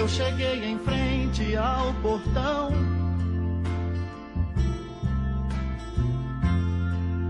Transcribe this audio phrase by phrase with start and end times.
[0.00, 2.70] Eu cheguei em frente ao portão.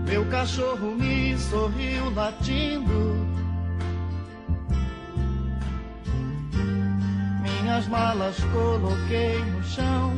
[0.07, 3.27] Meu cachorro me sorriu latindo.
[7.41, 10.13] Minhas malas coloquei no chão.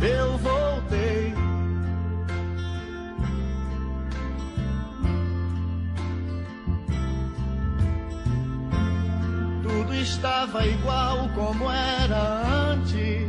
[0.00, 1.43] Eu voltei.
[10.54, 13.28] Estava igual como era antes.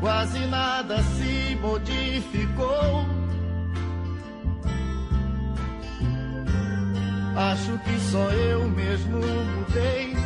[0.00, 3.06] Quase nada se modificou.
[7.36, 10.23] Acho que só eu mesmo mudei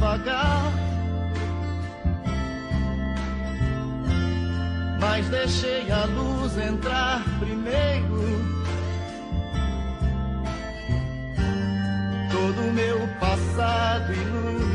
[0.00, 0.72] devagar.
[4.98, 8.40] Mas deixei a luz entrar primeiro.
[12.32, 14.69] Todo o meu passado iluminei.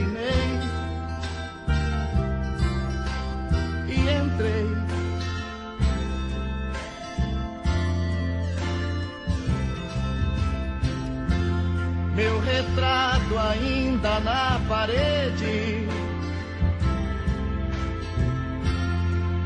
[12.15, 15.85] Meu retrato ainda na parede.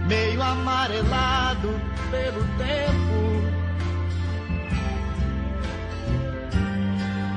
[0.07, 1.69] Meio amarelado
[2.11, 3.19] pelo tempo.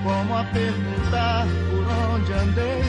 [0.03, 2.83] Como a perguntar por onde andei.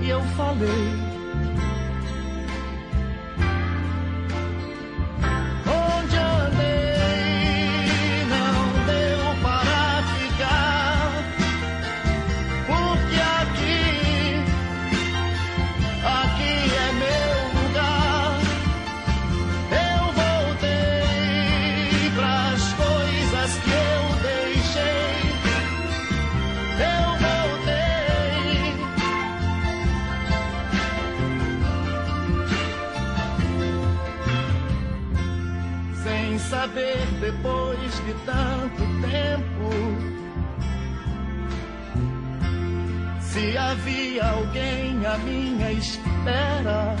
[0.00, 1.03] E eu falei.
[37.20, 40.14] Depois de tanto tempo
[43.20, 46.96] se havia alguém à minha espera.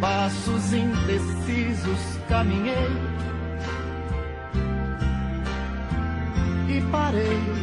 [0.00, 2.88] Passos indecisos caminhei
[6.68, 7.61] e parei.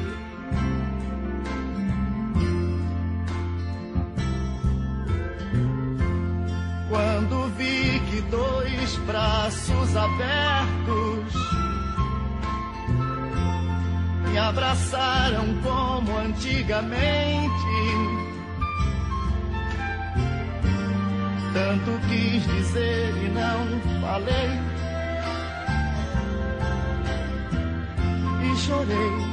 [9.90, 11.34] Braços abertos
[14.30, 17.50] me abraçaram como antigamente.
[21.54, 24.60] Tanto quis dizer e não falei.
[28.44, 29.29] E chorei.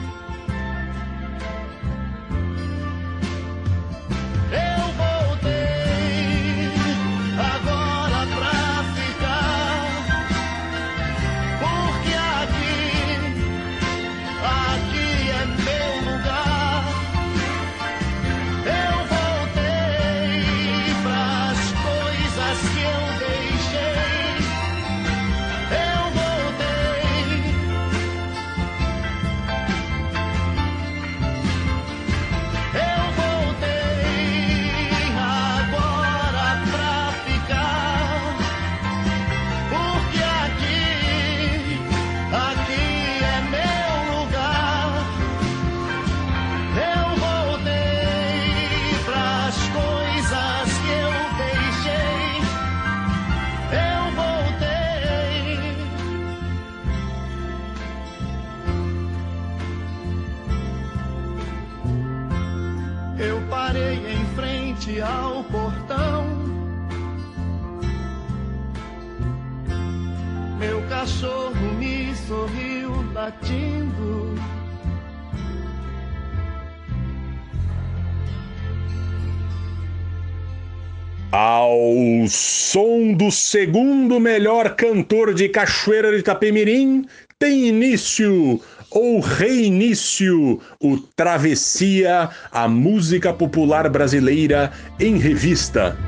[83.26, 87.04] Do segundo melhor cantor de Cachoeira de Itapemirim,
[87.36, 95.98] tem início ou reinício o Travessia, a música popular brasileira em revista.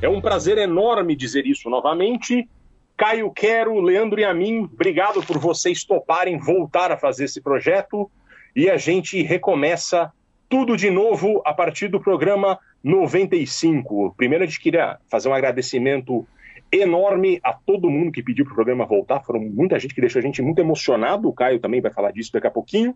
[0.00, 2.48] É um prazer enorme dizer isso novamente.
[2.96, 8.10] Caio Quero, Leandro e a mim, obrigado por vocês toparem voltar a fazer esse projeto
[8.56, 10.10] e a gente recomeça
[10.52, 14.12] tudo de novo a partir do programa 95.
[14.18, 16.26] Primeiro a gente queria fazer um agradecimento
[16.70, 19.22] enorme a todo mundo que pediu para o programa voltar.
[19.22, 21.26] Foram muita gente que deixou a gente muito emocionado.
[21.26, 22.94] O Caio também vai falar disso daqui a pouquinho.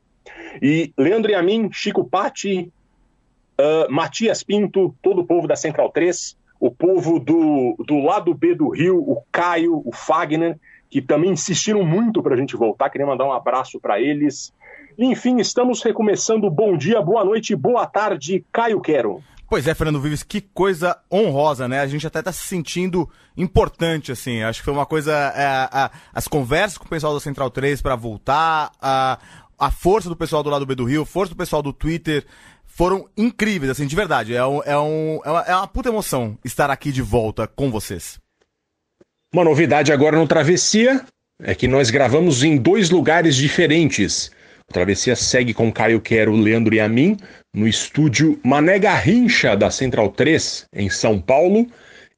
[0.60, 2.70] E Leandro e a mim, Chico Patti,
[3.58, 8.54] uh, Matias Pinto, todo o povo da Central 3, o povo do, do lado B
[8.54, 10.58] do Rio, o Caio, o Fagner,
[10.90, 12.90] que também insistiram muito para a gente voltar.
[12.90, 14.52] Queria mandar um abraço para eles.
[14.98, 16.50] Enfim, estamos recomeçando.
[16.50, 19.22] Bom dia, boa noite, boa tarde, Caio Quero.
[19.48, 21.81] Pois é, Fernando Vives, que coisa honrosa, né?
[21.81, 24.43] A gente até tá se sentindo importante, assim.
[24.43, 25.12] Acho que foi uma coisa.
[25.12, 29.20] É, a, as conversas com o pessoal da Central 3 para voltar, a,
[29.58, 32.25] a força do pessoal do lado B do Rio, força do pessoal do Twitter
[32.64, 34.34] foram incríveis, assim, de verdade.
[34.34, 37.70] É, um, é, um, é, uma, é uma puta emoção estar aqui de volta com
[37.70, 38.19] vocês.
[39.32, 41.04] Uma novidade agora no Travessia
[41.40, 44.31] é que nós gravamos em dois lugares diferentes.
[44.68, 47.16] O Travessia segue com Caio Quero, Leandro e a mim
[47.54, 51.66] no estúdio Mané Garrincha da Central 3, em São Paulo,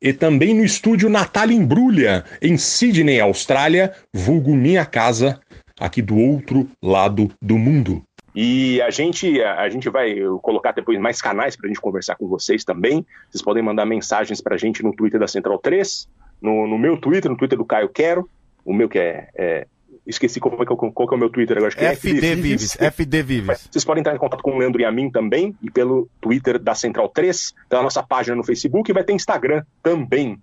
[0.01, 5.41] e também no estúdio Natália Embrulha, em Sydney, Austrália, vulgo minha casa,
[5.79, 8.03] aqui do outro lado do mundo.
[8.35, 12.29] E a gente, a gente vai colocar depois mais canais para a gente conversar com
[12.29, 13.05] vocês também.
[13.31, 16.09] Vocês podem mandar mensagens para a gente no Twitter da Central 3,
[16.41, 18.29] no, no, meu Twitter, no Twitter do Caio Quero,
[18.65, 19.67] o meu que é, é
[20.09, 21.69] esqueci qual, é, qual, qual é o meu Twitter agora.
[21.69, 22.77] Acho que FD, é FD Vives.
[22.81, 23.69] FD Vives.
[23.71, 26.59] Vocês podem entrar em contato com o Leandro e a mim também, e pelo Twitter
[26.59, 30.41] da Central 3, pela nossa página no Facebook, e vai ter Instagram também.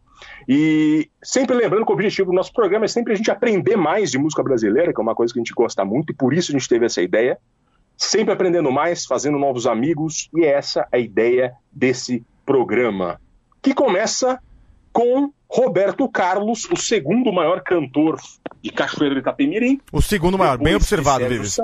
[0.48, 4.12] E sempre lembrando que o objetivo do nosso programa é sempre a gente aprender mais
[4.12, 6.52] de música brasileira, que é uma coisa que a gente gosta muito, e por isso
[6.52, 7.38] a gente teve essa ideia
[7.98, 13.20] sempre aprendendo mais, fazendo novos amigos, e essa é a ideia desse programa,
[13.62, 14.40] que começa
[14.92, 18.20] com Roberto Carlos, o segundo maior cantor
[18.62, 19.80] de Cachoeira de Itapemirim.
[19.92, 21.58] O segundo maior, bem observado, Vives.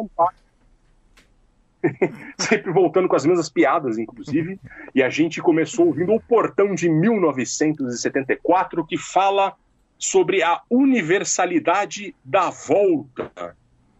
[2.37, 4.59] sempre voltando com as mesmas piadas, inclusive.
[4.93, 9.55] E a gente começou ouvindo o Portão de 1974, que fala
[9.97, 13.55] sobre a universalidade da volta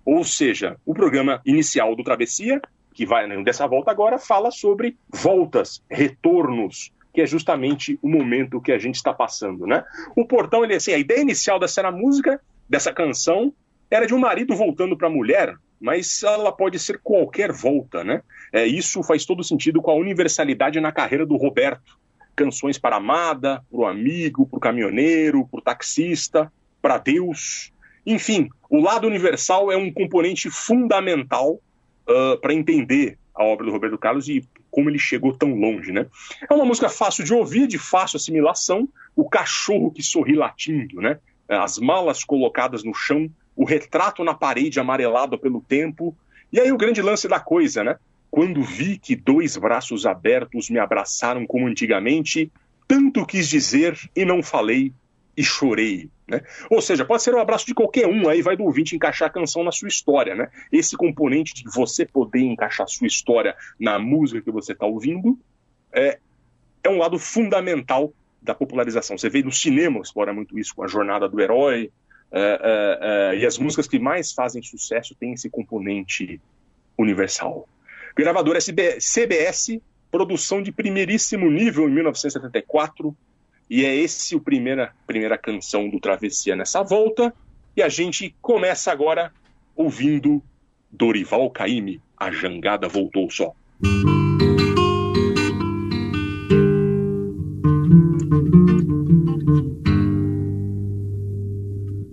[0.06, 2.62] ou seja, o programa inicial do Travessia,
[2.94, 8.72] que vai dessa volta agora, fala sobre voltas, retornos, que é justamente o momento que
[8.72, 9.84] a gente está passando, né?
[10.16, 13.54] O portão, ele assim, a ideia inicial dessa música, dessa canção,
[13.90, 18.22] era de um marido voltando para a mulher, mas ela pode ser qualquer volta, né?
[18.54, 22.00] É, isso faz todo sentido com a universalidade na carreira do Roberto.
[22.36, 27.72] Canções para amada, para o amigo, para o caminhoneiro, para o taxista, para Deus,
[28.06, 33.98] enfim, o lado universal é um componente fundamental uh, para entender a obra do Roberto
[33.98, 36.08] Carlos e como ele chegou tão longe, né?
[36.50, 41.20] É uma música fácil de ouvir, de fácil assimilação, o cachorro que sorri latindo, né?
[41.48, 46.16] As malas colocadas no chão, o retrato na parede amarelado pelo tempo,
[46.52, 47.98] e aí o grande lance da coisa, né?
[48.30, 52.50] Quando vi que dois braços abertos me abraçaram como antigamente,
[52.88, 54.94] tanto quis dizer e não falei,
[55.36, 56.10] e chorei.
[56.32, 56.42] Né?
[56.70, 59.32] Ou seja, pode ser um abraço de qualquer um, aí vai do ouvinte encaixar a
[59.32, 60.34] canção na sua história.
[60.34, 60.50] Né?
[60.72, 65.38] Esse componente de você poder encaixar a sua história na música que você está ouvindo
[65.92, 66.18] é,
[66.82, 69.18] é um lado fundamental da popularização.
[69.18, 71.92] Você vê no cinema, explora muito isso com a jornada do herói,
[72.32, 76.40] é, é, é e as músicas que mais fazem sucesso têm esse componente
[76.98, 77.68] universal.
[78.16, 83.16] Gravadora CBS, produção de primeiríssimo nível em 1974,
[83.72, 87.34] e é esse o primeira primeira canção do Travessia nessa volta.
[87.74, 89.32] E a gente começa agora
[89.74, 90.44] ouvindo
[90.92, 93.54] Dorival Caymmi, A Jangada Voltou Só.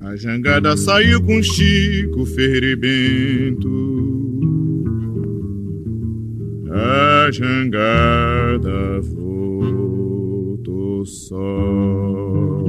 [0.01, 3.69] A jangada saiu com Chico Ferreira Bento.
[6.71, 9.03] A jangada
[11.09, 12.65] sol.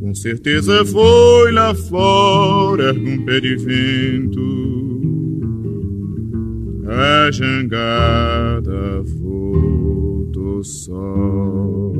[0.00, 5.00] Com certeza foi lá fora um pé de vento,
[6.86, 11.92] a jangada voltou só.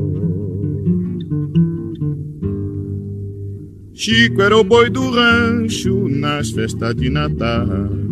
[3.93, 8.02] Chico era o boi do rancho nas festas de Natal.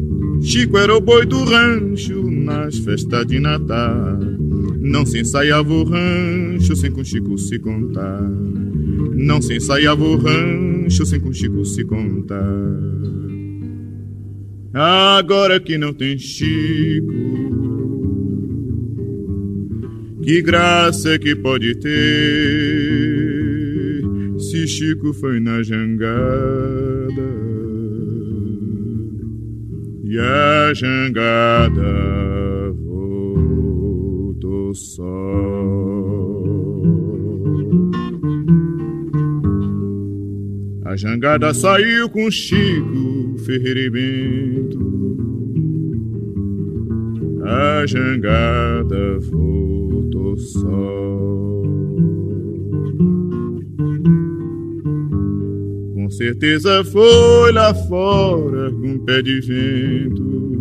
[0.41, 4.17] Chico era o boi do rancho nas festas de Natal.
[4.79, 8.21] Não se ensaiava o rancho sem com Chico se contar.
[9.13, 12.41] Não se ensaiava o rancho sem com Chico se contar.
[14.73, 17.05] Agora que não tem Chico,
[20.23, 21.91] que graça que pode ter
[24.39, 27.40] se Chico foi na jangada
[30.11, 31.81] e a jangada
[32.83, 35.03] voltou só.
[40.83, 43.89] A jangada saiu com Chico Ferreira.
[47.45, 51.00] A jangada voltou só.
[56.21, 60.51] Certeza foi lá fora com pé de vento.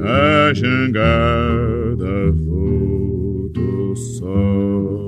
[0.00, 5.02] A jangada voltou só.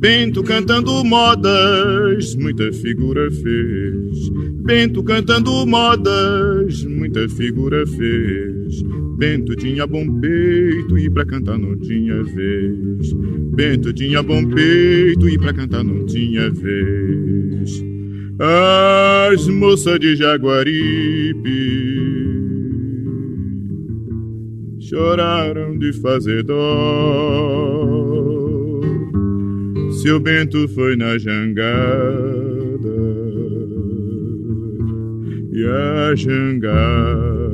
[0.00, 4.28] Bento cantando modas, muita figura fez.
[4.66, 8.55] Bento cantando modas, muita figura fez.
[9.16, 13.14] Bento tinha bom peito e pra cantar não tinha vez.
[13.54, 17.82] Bento tinha bom peito e pra cantar não tinha vez.
[18.38, 21.40] As moças de Jaguaribe
[24.78, 26.60] choraram de fazer dó.
[30.02, 31.66] Seu Bento foi na jangada
[35.52, 37.45] e a jangada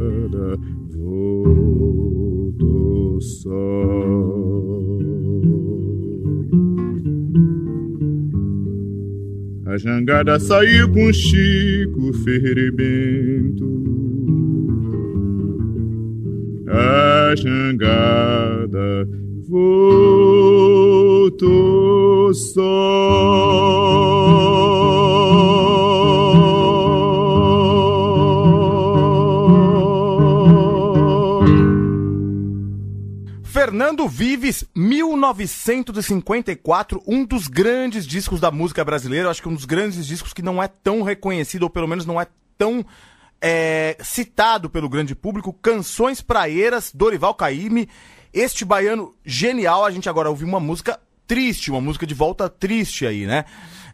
[9.73, 13.65] A jangada saiu com Chico Ferreira e Bento.
[16.69, 19.09] A jangada
[19.49, 19.95] voltou
[22.35, 22.63] só.
[33.63, 40.05] Fernando Vives, 1954, um dos grandes discos da música brasileira, acho que um dos grandes
[40.05, 42.27] discos que não é tão reconhecido, ou pelo menos não é
[42.59, 42.85] tão
[43.41, 47.89] é, citado pelo grande público, Canções Praeiras, Dorival Caymmi,
[48.33, 53.07] este baiano genial, a gente agora ouviu uma música triste, uma música de volta triste
[53.07, 53.45] aí, né?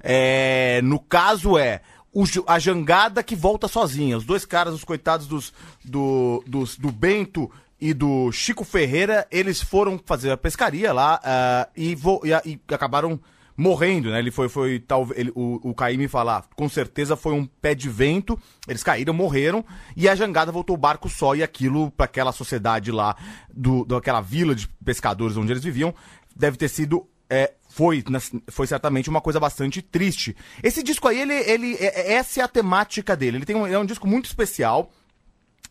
[0.03, 4.17] É, no caso é o, a jangada que volta sozinha.
[4.17, 5.53] Os dois caras, os coitados dos,
[5.85, 11.71] do, dos, do Bento e do Chico Ferreira, eles foram fazer a pescaria lá uh,
[11.77, 13.21] e, e, e, acabaram
[13.57, 14.21] morrendo, né?
[14.21, 17.89] Ele foi, foi tal, ele, o, o Caíme falar, com certeza foi um pé de
[17.89, 19.65] vento, eles caíram, morreram,
[19.97, 23.17] e a jangada voltou o barco só, e aquilo, para aquela sociedade lá,
[23.53, 25.93] do, daquela vila de pescadores onde eles viviam,
[26.37, 28.03] deve ter sido é, foi,
[28.49, 30.35] foi certamente uma coisa bastante triste.
[30.63, 33.39] Esse disco aí, ele, ele, é, essa é a temática dele.
[33.39, 34.91] Ele tem um, é um disco muito especial.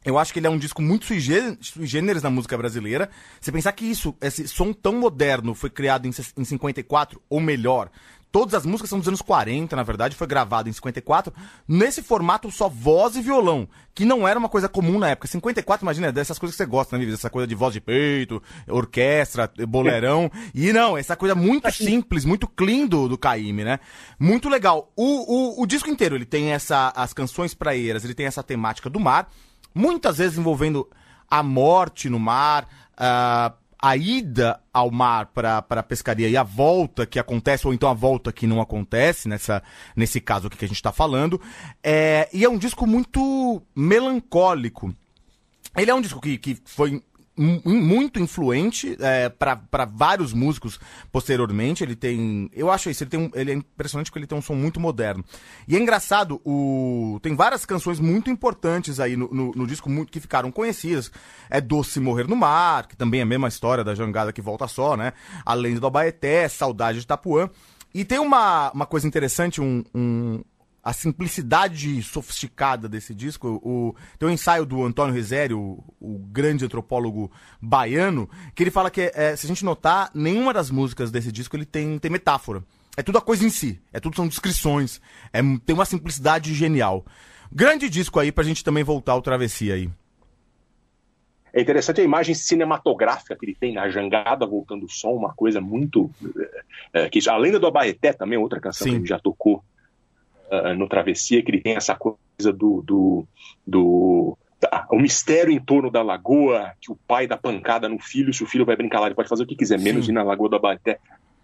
[0.07, 3.09] Eu acho que ele é um disco muito sui generis na música brasileira.
[3.41, 7.89] Você pensar que isso, esse som tão moderno, foi criado em, em 54, ou melhor,
[8.31, 11.33] todas as músicas são dos anos 40, na verdade, foi gravado em 54,
[11.67, 15.27] nesse formato só voz e violão, que não era uma coisa comum na época.
[15.27, 19.51] 54, imagina, dessas coisas que você gosta, né, Essa coisa de voz de peito, orquestra,
[19.67, 20.31] boleirão.
[20.55, 23.81] e não, essa coisa muito simples, muito clean do, do Caíme, né?
[24.17, 24.89] Muito legal.
[24.95, 28.89] O, o, o disco inteiro, ele tem essa, as canções praeiras, ele tem essa temática
[28.89, 29.29] do mar,
[29.77, 30.89] muitas vezes envolvendo
[31.29, 37.05] a morte no mar, uh, a ida ao mar para a pescaria e a volta
[37.05, 39.61] que acontece, ou então a volta que não acontece, nessa,
[39.95, 41.39] nesse caso aqui que a gente está falando.
[41.83, 44.93] É, e é um disco muito melancólico.
[45.75, 47.03] Ele é um disco que, que foi
[47.37, 50.79] muito influente é, para vários músicos
[51.11, 51.83] posteriormente.
[51.83, 52.49] Ele tem.
[52.53, 54.79] Eu acho isso, ele, tem um, ele é impressionante porque ele tem um som muito
[54.79, 55.23] moderno.
[55.67, 60.11] E é engraçado, o, tem várias canções muito importantes aí no, no, no, disco muito,
[60.11, 61.11] que ficaram conhecidas.
[61.49, 64.67] É Doce Morrer no Mar, que também é a mesma história da jangada que volta
[64.67, 65.13] só, né?
[65.45, 67.49] Além do Abaeté, Saudade de Itapuã.
[67.93, 70.43] E tem uma, uma coisa interessante, um, um
[70.87, 73.59] a simplicidade sofisticada desse disco.
[73.61, 77.29] O, tem um ensaio do Antônio Rizeri, o, o grande antropólogo
[77.61, 81.57] baiano, que ele fala que, é, se a gente notar, nenhuma das músicas desse disco
[81.57, 82.63] ele tem, tem metáfora.
[82.95, 83.81] É tudo a coisa em si.
[83.91, 85.01] É tudo são descrições.
[85.33, 87.05] É, tem uma simplicidade genial.
[87.51, 89.89] Grande disco aí pra gente também voltar ao Travessia aí.
[91.51, 95.59] é interessante a imagem cinematográfica que ele tem, na jangada voltando o som, uma coisa
[95.59, 96.09] muito.
[96.93, 98.91] É, que, além do Abaeté, também outra canção Sim.
[98.91, 99.61] que ele já tocou
[100.51, 102.81] uh, no Travessia, que ele tem essa coisa do.
[102.81, 103.25] do,
[103.65, 108.33] do tá, o mistério em torno da lagoa, que o pai dá pancada no filho,
[108.33, 110.11] se o filho vai brincar lá, ele pode fazer o que quiser, menos Sim.
[110.11, 110.99] ir na lagoa do Abaeté.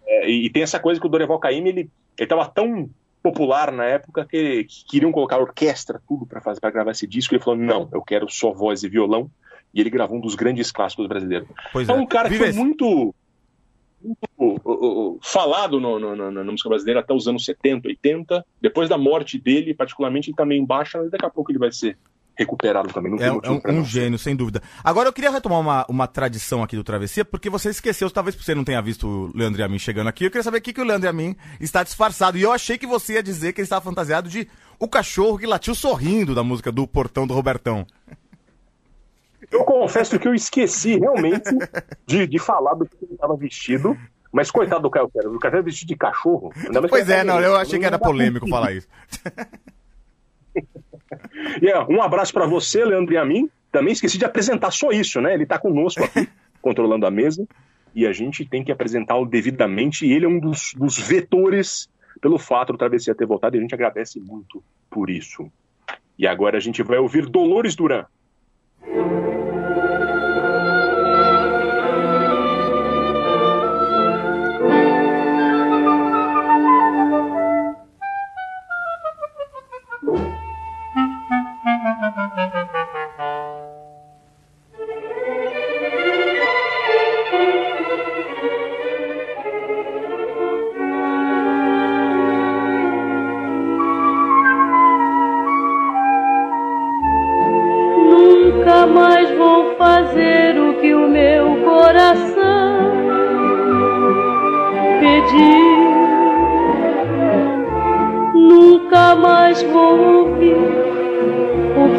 [0.06, 2.88] É, e, e, tem essa coisa que o Dorival Caymmi, ele estava tão
[3.22, 7.34] popular na época que, que queriam colocar orquestra, tudo para fazer para gravar esse disco.
[7.34, 9.30] Ele falou: não, eu quero só voz e violão.
[9.72, 11.48] E ele gravou um dos grandes clássicos brasileiros.
[11.72, 13.12] Pois então, é um cara que foi muito,
[14.38, 18.44] uh, uh, falado no, no, no, na música brasileira até os anos 70, 80.
[18.60, 21.72] Depois da morte dele, particularmente, ele também tá baixa, mas daqui a pouco ele vai
[21.72, 21.96] ser
[22.36, 23.12] recuperado também.
[23.12, 24.62] Não é, é um, um gênio, sem dúvida.
[24.82, 28.54] Agora eu queria retomar uma, uma tradição aqui do Travessia, porque você esqueceu, talvez você
[28.54, 30.24] não tenha visto o Leandro Amin chegando aqui.
[30.24, 32.36] Eu queria saber o que, que o Leandro Amin está disfarçado.
[32.36, 35.46] E eu achei que você ia dizer que ele estava fantasiado de o cachorro que
[35.46, 37.86] latiu sorrindo da música do Portão do Robertão.
[39.50, 41.50] Eu confesso que eu esqueci realmente
[42.06, 43.96] de, de falar do que ele estava vestido.
[44.32, 46.52] Mas coitado do Caio Quero, o Caio vestido de cachorro.
[46.88, 48.88] Pois é, não, eu achei que era polêmico falar isso.
[51.62, 53.48] Yeah, um abraço para você, Leandro e a mim.
[53.70, 55.34] Também esqueci de apresentar só isso, né?
[55.34, 56.28] Ele está conosco aqui,
[56.60, 57.46] controlando a mesa,
[57.94, 60.06] e a gente tem que apresentá-lo devidamente.
[60.06, 61.88] E ele é um dos, dos vetores
[62.20, 65.50] pelo fato do Travessia ter voltado, e a gente agradece muito por isso.
[66.18, 68.04] E agora a gente vai ouvir Dolores Duran.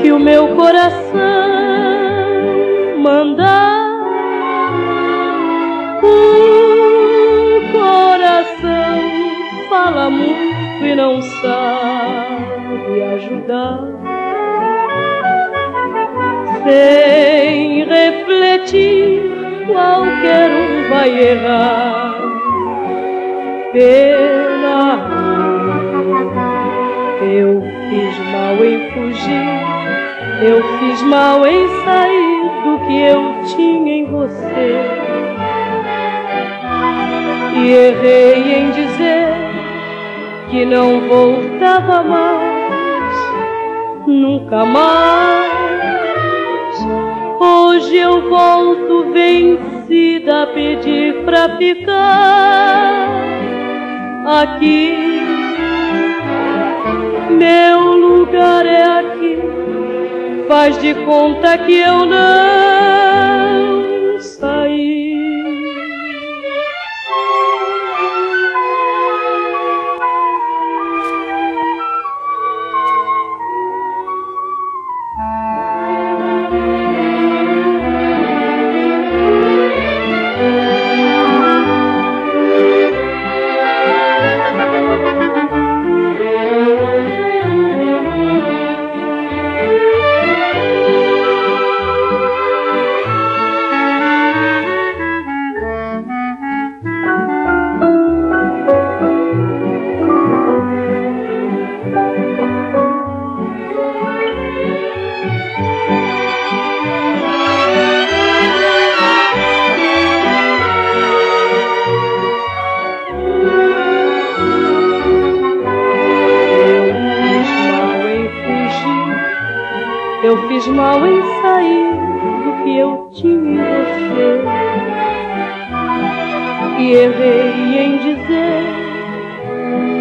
[0.05, 1.09] que o meu coração
[2.99, 3.89] mandar.
[6.03, 8.99] O coração
[9.67, 13.79] fala muito e não sabe ajudar.
[16.63, 19.23] Sem refletir,
[19.65, 22.15] qualquer um vai errar
[23.73, 26.45] pela rua.
[27.23, 29.44] Eu fiz mal em fugir.
[30.47, 34.79] Eu fiz mal em sair do que eu tinha em você.
[37.57, 39.33] E errei em dizer
[40.51, 43.15] que não voltava mais,
[44.05, 45.51] nunca mais.
[47.39, 53.09] Hoje eu volto vencida a pedir pra ficar
[54.27, 54.93] aqui.
[57.31, 59.54] Meu lugar é aqui
[60.47, 62.74] faz de conta que eu não.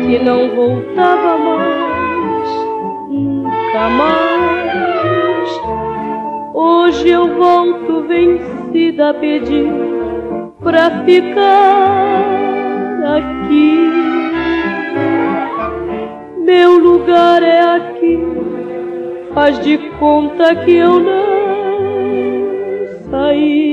[0.07, 2.49] que não voltava mais,
[3.09, 5.51] nunca mais.
[6.53, 9.73] Hoje eu volto vencida a pedir
[10.63, 12.23] pra ficar
[13.17, 13.91] aqui.
[16.45, 18.21] Meu lugar é aqui,
[19.33, 21.25] faz de conta que eu não
[23.11, 23.64] saí.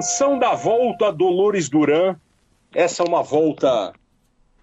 [0.00, 2.16] Canção da Volta, Dolores Duran.
[2.74, 3.92] Essa é uma volta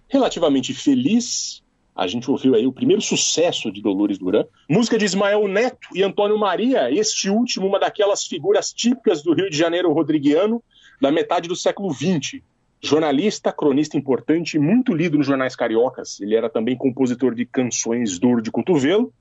[0.08, 1.62] relativamente feliz.
[1.94, 4.44] A gente ouviu aí o primeiro sucesso de Dolores Duran.
[4.68, 9.48] Música de Ismael Neto e Antônio Maria, este último, uma daquelas figuras típicas do Rio
[9.48, 10.60] de Janeiro rodriguiano
[11.00, 12.42] da metade do século XX.
[12.82, 16.18] Jornalista, cronista importante, muito lido nos jornais cariocas.
[16.18, 19.14] Ele era também compositor de canções duro de cotovelo,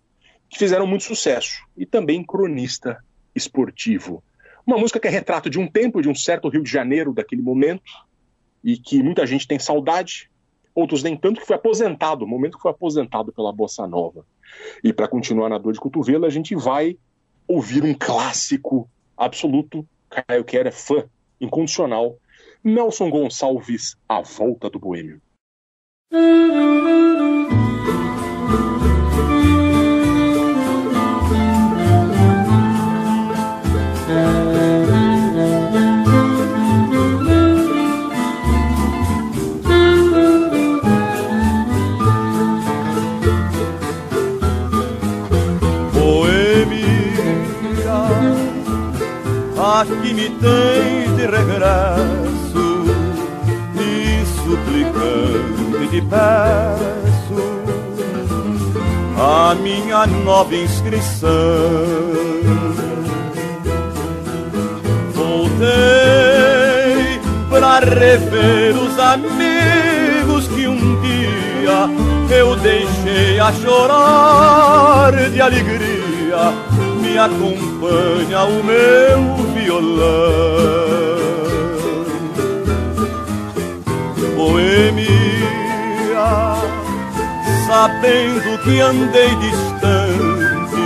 [0.50, 1.60] que fizeram muito sucesso.
[1.78, 2.98] E também cronista
[3.36, 4.24] esportivo.
[4.68, 7.42] Uma música que é retrato de um tempo, de um certo Rio de Janeiro daquele
[7.42, 7.90] momento,
[8.62, 10.30] e que muita gente tem saudade,
[10.76, 14.26] outros nem tanto, que foi aposentado, o momento que foi aposentado pela Bossa Nova.
[14.84, 16.98] E para continuar na dor de cotovelo, a gente vai
[17.48, 19.88] ouvir um clássico absoluto.
[20.10, 21.06] Caio Quer é fã
[21.40, 22.18] incondicional.
[22.62, 25.22] Nelson Gonçalves, A Volta do Boêmio.
[49.86, 52.86] Que me tem de regresso
[53.76, 57.42] e suplicante te peço
[59.20, 61.30] a minha nova inscrição.
[65.14, 65.68] Voltei
[67.50, 71.88] para rever os amigos que um dia
[72.36, 76.54] eu deixei a chorar de alegria.
[77.02, 81.28] Me acompanha o meu violão.
[84.36, 85.10] Boêmia,
[87.68, 90.84] sabendo que andei distante,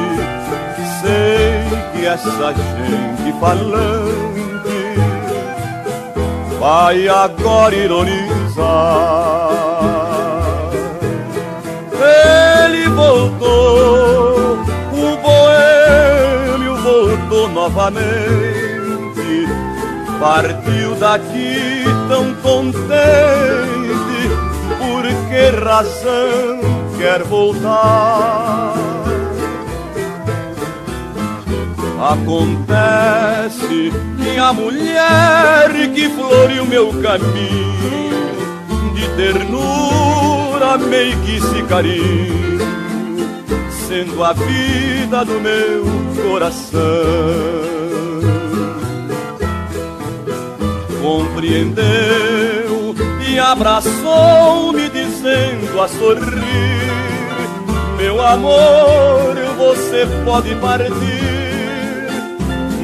[1.02, 4.42] sei que essa gente falante
[6.60, 9.52] vai agora ironizar.
[11.94, 13.72] Ele voltou,
[20.22, 22.84] Partiu daqui tão contente,
[24.78, 26.60] por que razão
[26.96, 28.76] quer voltar?
[32.00, 38.12] Acontece que a mulher que floreou meu caminho,
[38.94, 40.78] de ternura,
[41.26, 42.60] que se carinho,
[43.88, 45.84] sendo a vida do meu
[46.24, 47.71] coração.
[51.02, 52.96] Compreendeu
[53.28, 56.92] e abraçou-me dizendo a sorrir:
[57.98, 60.92] Meu amor, você pode partir,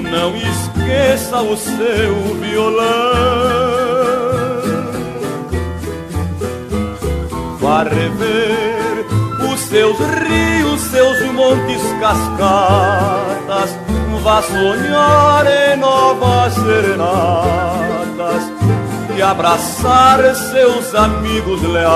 [0.10, 3.78] não esqueça o seu violão.
[7.60, 9.06] Vá rever
[9.54, 13.76] os seus rios, seus montes, cascatas,
[14.24, 18.07] vá sonhar em novas serenatas
[19.18, 21.88] e abraçar seus amigos leais.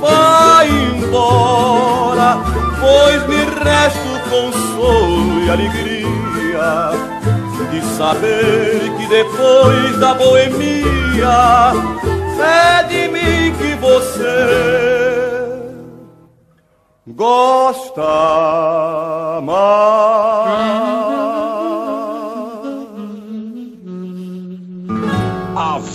[0.00, 2.38] Vai embora,
[2.78, 6.92] pois me resta o consolo e alegria
[7.72, 11.72] de saber que depois da boemia
[12.38, 15.10] é de mim que você
[17.08, 18.02] gosta
[19.42, 20.49] mais.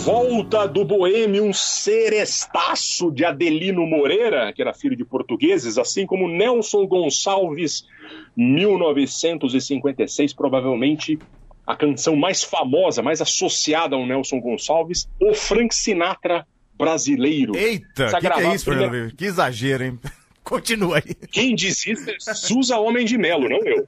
[0.06, 6.28] Volta do boêmio, um serestaço de Adelino Moreira, que era filho de portugueses, assim como
[6.28, 7.88] Nelson Gonçalves,
[8.38, 11.18] 1956, provavelmente
[11.66, 16.46] a canção mais famosa, mais associada ao Nelson Gonçalves, o Frank Sinatra
[16.78, 17.58] brasileiro.
[17.58, 19.12] Eita, que, que é isso, Fernando?
[19.16, 20.00] Que exagero, hein?
[20.46, 21.16] Continua aí.
[21.32, 23.88] Quem diz isso é Suza Homem de Melo, não eu.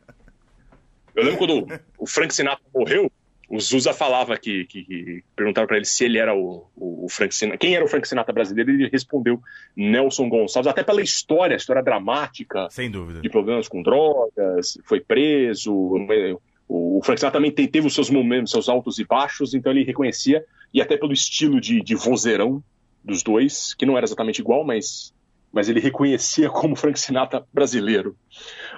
[1.16, 1.68] Eu lembro quando
[2.00, 3.12] o Frank Sinatra morreu,
[3.50, 7.10] o Zusa falava que, que, que perguntaram para ele se ele era o, o, o,
[7.10, 9.42] Frank Sinatra, quem era o Frank Sinatra brasileiro, ele respondeu
[9.76, 15.00] Nelson Gonçalves, até pela história, a história dramática, sem dúvida, de problemas com drogas, foi
[15.00, 19.72] preso, o, o Frank Sinatra também teve os seus momentos, seus altos e baixos, então
[19.72, 22.62] ele reconhecia e até pelo estilo de, de vozeirão
[23.02, 25.16] dos dois, que não era exatamente igual, mas
[25.52, 28.16] mas ele reconhecia como Frank Sinatra brasileiro.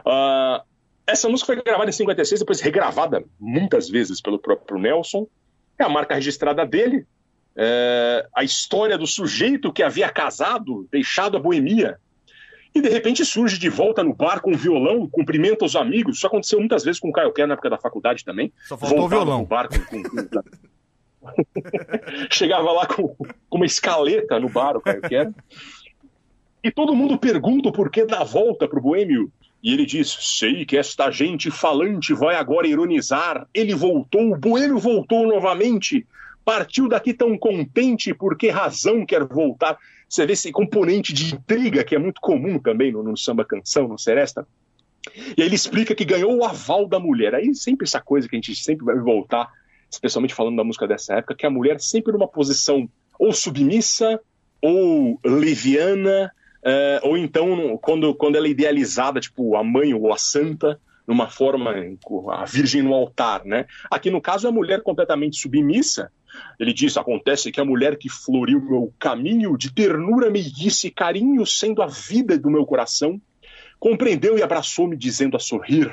[0.06, 0.64] Uh,
[1.12, 5.28] essa música foi gravada em 56, depois regravada muitas vezes pelo próprio Nelson.
[5.78, 7.06] É a marca registrada dele.
[7.56, 12.00] É a história do sujeito que havia casado, deixado a boemia
[12.74, 16.18] e de repente surge de volta no bar com violão, cumprimenta os amigos.
[16.18, 18.54] Isso aconteceu muitas vezes com o Caio Kerr na época da faculdade também.
[18.68, 19.44] Só faltou o violão.
[19.44, 20.42] Bar com, com, com...
[22.32, 25.32] Chegava lá com, com, uma escaleta no bar, o Caio Kerr.
[26.64, 29.32] E todo mundo pergunta o porquê da volta pro Boêmio.
[29.62, 33.48] E ele diz: Sei que esta gente falante vai agora ironizar.
[33.54, 36.06] Ele voltou, o Boêmio voltou novamente.
[36.44, 39.78] Partiu daqui tão contente, por que razão quer voltar?
[40.08, 43.88] Você vê esse componente de intriga que é muito comum também no, no samba canção,
[43.88, 44.48] no Seresta.
[45.38, 47.36] E aí ele explica que ganhou o aval da mulher.
[47.36, 49.52] Aí sempre essa coisa que a gente sempre vai voltar,
[49.92, 54.20] especialmente falando da música dessa época, que a mulher sempre numa posição ou submissa,
[54.62, 56.32] ou leviana,
[56.64, 61.28] uh, ou então quando, quando ela é idealizada, tipo a mãe ou a santa, numa
[61.28, 61.74] forma,
[62.32, 63.66] a virgem no altar, né?
[63.90, 66.12] Aqui no caso é a mulher completamente submissa,
[66.60, 71.46] ele diz: Acontece que a mulher que floriu meu caminho de ternura, meiguice e carinho,
[71.46, 73.20] sendo a vida do meu coração,
[73.80, 75.92] compreendeu e abraçou-me, dizendo a sorrir,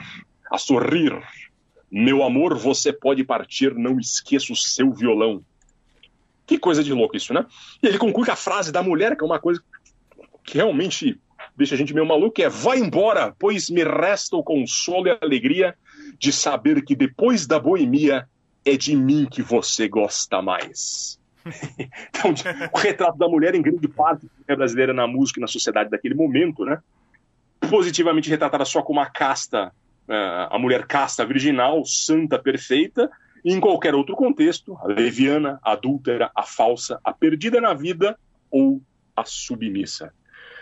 [0.51, 1.19] a sorrir:
[1.91, 5.43] Meu amor, você pode partir, não esqueça o seu violão.
[6.47, 7.45] Que coisa de louco isso, né?
[7.83, 9.61] E ele conclui com a frase da mulher, que é uma coisa
[10.47, 11.19] realmente
[11.57, 15.11] deixa a gente meio maluco, que é vai embora, pois me resta o consolo e
[15.11, 15.75] a alegria
[16.19, 18.29] de saber que depois da boemia
[18.65, 21.19] é de mim que você gosta mais.
[21.79, 22.35] então,
[22.73, 26.15] o retrato da mulher, em grande parte, é brasileira na música e na sociedade daquele
[26.15, 26.81] momento, né?
[27.71, 29.73] Positivamente retratada só como a casta,
[30.09, 33.09] uh, a mulher casta virginal, santa, perfeita,
[33.45, 38.19] e em qualquer outro contexto, a leviana, a adúltera, a falsa, a perdida na vida
[38.51, 38.83] ou
[39.15, 40.13] a submissa.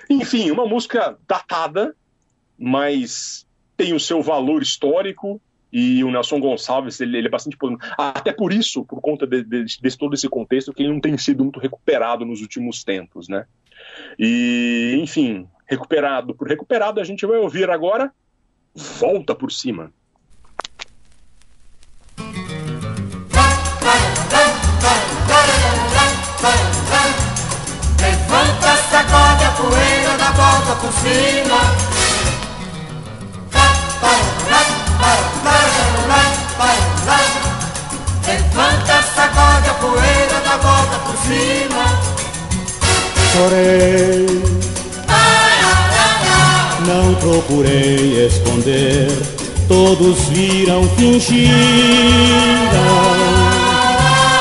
[0.08, 1.94] Enfim, uma música datada,
[2.58, 5.40] mas tem o seu valor histórico
[5.72, 7.84] e o Nelson Gonçalves, ele, ele é bastante polêmico.
[7.98, 11.18] Até por isso, por conta de, de, de, todo esse contexto, que ele não tem
[11.18, 13.44] sido muito recuperado nos últimos tempos, né?
[14.16, 18.12] E, enfim, recuperado por recuperado, a gente vai ouvir agora
[18.74, 19.92] Volta por Cima.
[28.00, 28.74] Levanta,
[29.56, 29.83] poeira,
[30.54, 31.94] volta por cima
[38.26, 41.84] Levanta, sacode a poeira, dá volta por cima.
[43.32, 44.26] Chorei,
[46.86, 49.08] não procurei esconder,
[49.68, 51.44] todos viram, fingiram.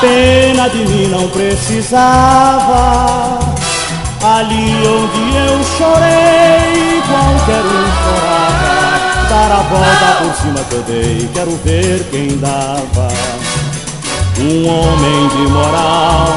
[0.00, 2.74] Pena de mim não precisava.
[4.24, 8.74] Ali onde eu chorei, qualquer um chorava
[9.28, 13.08] dar a volta por cima que eu dei, quero ver quem dava.
[14.38, 16.28] Um homem de moral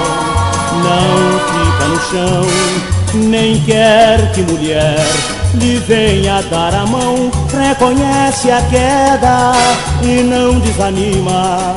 [0.84, 5.06] não fica no chão, nem quer que mulher
[5.54, 7.32] lhe venha dar a mão.
[7.52, 9.54] Reconhece a queda
[10.02, 11.73] e não desanima.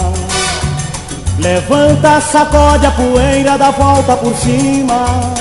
[1.38, 5.39] Levanta, sacode a poeira, dá volta por cima.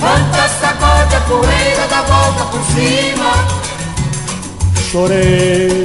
[0.00, 3.70] Levanta, sacode a poeira, dá volta por cima
[4.90, 5.84] chorei.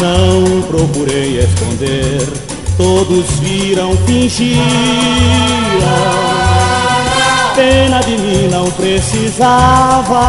[0.00, 2.26] Não procurei esconder,
[2.76, 4.64] todos viram, fingiram.
[7.54, 10.22] Pena de mim não precisava.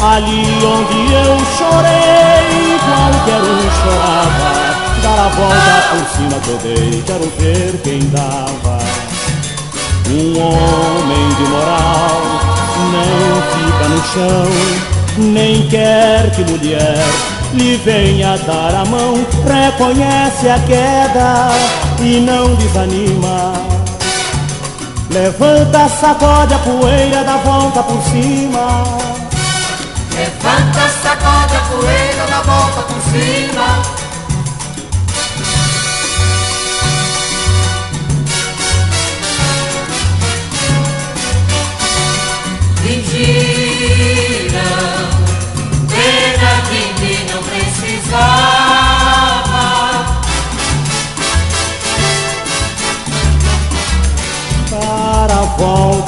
[0.00, 4.50] Ali onde eu chorei, qualquer um chorava.
[5.02, 8.87] Dar a volta por cima que quero ver quem dava.
[10.10, 12.22] Um homem de moral
[12.92, 14.50] não fica no chão,
[15.18, 17.04] nem quer que mulher
[17.52, 19.14] lhe venha dar a mão.
[19.44, 21.50] Reconhece a queda
[22.00, 23.52] e não desanima.
[25.10, 28.84] Levanta, sacode a poeira, dá volta por cima.
[30.14, 33.97] Levanta, sacode a poeira, dá volta por cima.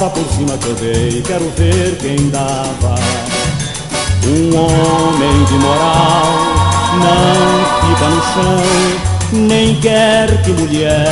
[0.01, 2.95] Volta por cima que eu dei, quero ver quem dava.
[4.25, 6.25] Um homem de moral
[7.03, 11.11] não fica no chão, nem quer que mulher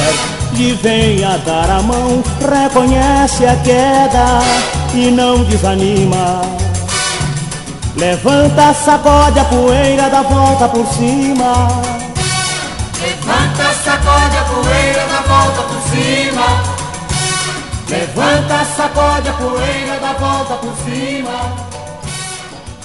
[0.53, 2.23] lhe venha dar a mão.
[2.39, 6.41] Reconhece a queda e não desanima.
[7.95, 11.67] Levanta, sacode a poeira, dá volta por cima.
[13.01, 16.79] Levanta, sacode a poeira, dá volta por cima.
[17.89, 21.69] Levanta, sacode a poeira, dá volta por cima.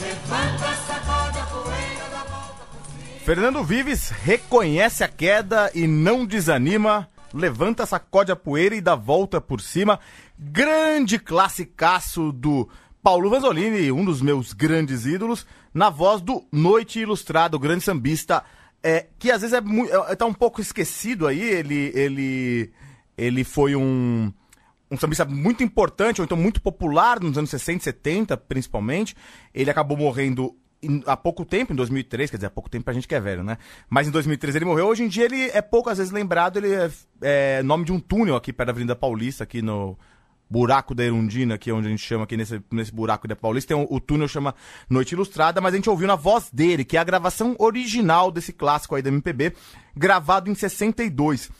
[0.00, 3.24] Levanta, sacode a poeira, dá volta por cima.
[3.24, 7.08] Fernando Vives reconhece a queda e não desanima.
[7.34, 9.98] Levanta, sacode a poeira e dá volta por cima.
[10.38, 12.68] Grande classicaço do
[13.02, 15.44] Paulo Vanzolini, um dos meus grandes ídolos,
[15.74, 18.44] na voz do Noite Ilustrado, grande sambista,
[18.82, 21.40] é, que às vezes é, mu- é tá um pouco esquecido aí.
[21.40, 22.72] Ele, ele,
[23.18, 24.32] ele foi um,
[24.88, 29.16] um sambista muito importante, ou então muito popular nos anos 60 e 70, principalmente.
[29.52, 30.56] Ele acabou morrendo
[31.06, 33.42] há pouco tempo, em 2003, quer dizer, há pouco tempo pra gente que é velho,
[33.42, 33.58] né?
[33.88, 34.86] Mas em 2003 ele morreu.
[34.86, 36.90] Hoje em dia ele é poucas vezes lembrado, ele é,
[37.22, 39.98] é nome de um túnel aqui perto da Avenida Paulista, aqui no
[40.48, 43.74] buraco da Erundina, que é onde a gente chama aqui nesse, nesse buraco da Paulista.
[43.74, 44.54] Tem um- o túnel chama
[44.88, 48.52] Noite Ilustrada, mas a gente ouviu na voz dele, que é a gravação original desse
[48.52, 49.52] clássico aí da MPB,
[49.96, 51.50] gravado em 62.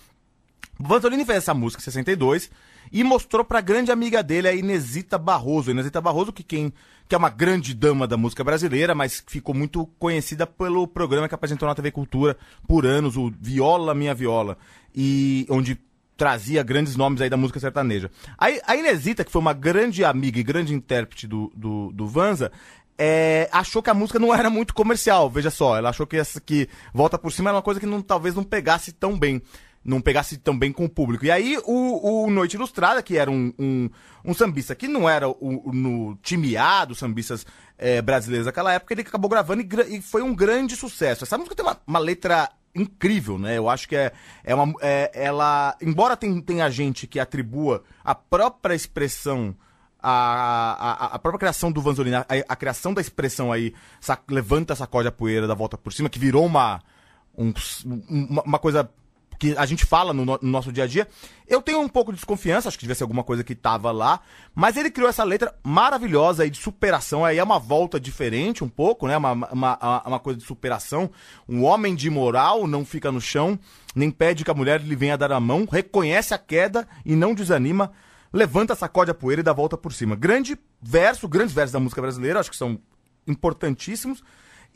[0.79, 2.51] Vanzolini fez essa música em 62
[2.93, 5.71] e mostrou pra grande amiga dele, a Inesita Barroso.
[5.71, 6.73] Inesita Barroso, que, quem,
[7.09, 11.35] que é uma grande dama da música brasileira, mas ficou muito conhecida pelo programa que
[11.35, 12.37] apresentou na TV Cultura
[12.67, 14.57] por anos, o Viola Minha Viola,
[14.95, 15.79] e onde
[16.17, 18.11] trazia grandes nomes aí da música sertaneja.
[18.39, 22.53] A, a Inesita, que foi uma grande amiga e grande intérprete do, do, do Vanza,
[22.97, 25.77] é, achou que a música não era muito comercial, veja só.
[25.77, 28.45] Ela achou que essa que Volta por Cima era uma coisa que não, talvez não
[28.45, 29.43] pegasse tão bem.
[29.85, 31.27] Não pegasse tão bem com o público.
[31.27, 33.91] E aí, o, o Noite Ilustrada, que era um, um,
[34.25, 37.45] um sambista que não era o, o- no time A dos sambistas
[37.77, 41.25] é, brasileiros daquela época, ele acabou gravando e, e foi um grande sucesso.
[41.25, 43.59] Essa música tem uma, uma letra incrível, né?
[43.59, 44.73] Eu acho que é, é uma.
[44.81, 45.77] é- ela.
[45.83, 49.55] Embora tem- tenha gente que atribua a própria expressão
[50.07, 54.75] a, a, a própria criação do Vanzolini, a, a criação da expressão aí, sa- levanta,
[54.75, 56.83] sacode a poeira da volta por cima, que virou uma,
[57.37, 57.53] um-
[58.09, 58.91] uma, uma coisa
[59.53, 61.07] que a gente fala no, no- no nosso dia a dia.
[61.47, 64.21] Eu tenho um pouco de desconfiança, acho que devia ser alguma coisa que tava lá,
[64.55, 68.69] mas ele criou essa letra maravilhosa aí de superação, aí é uma volta diferente um
[68.69, 69.17] pouco, né?
[69.17, 71.11] Uma, uma- uma coisa de superação.
[71.49, 73.59] Um homem de moral não fica no chão,
[73.95, 77.35] nem pede que a mulher lhe venha dar a mão, reconhece a queda e não
[77.35, 77.93] desanima
[78.33, 80.17] levanta, sacode a poeira e dá a volta por cima.
[80.17, 82.81] Grande verso, grandes versos da música brasileira, acho que são
[83.29, 84.23] importantíssimos.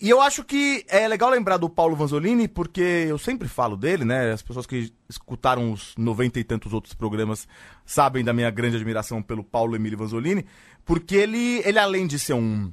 [0.00, 4.04] E eu acho que é legal lembrar do Paulo Vanzolini, porque eu sempre falo dele,
[4.04, 4.30] né?
[4.30, 7.48] As pessoas que escutaram os noventa e tantos outros programas
[7.84, 10.46] sabem da minha grande admiração pelo Paulo Emílio Vanzolini,
[10.84, 12.72] porque ele, ele além de ser um,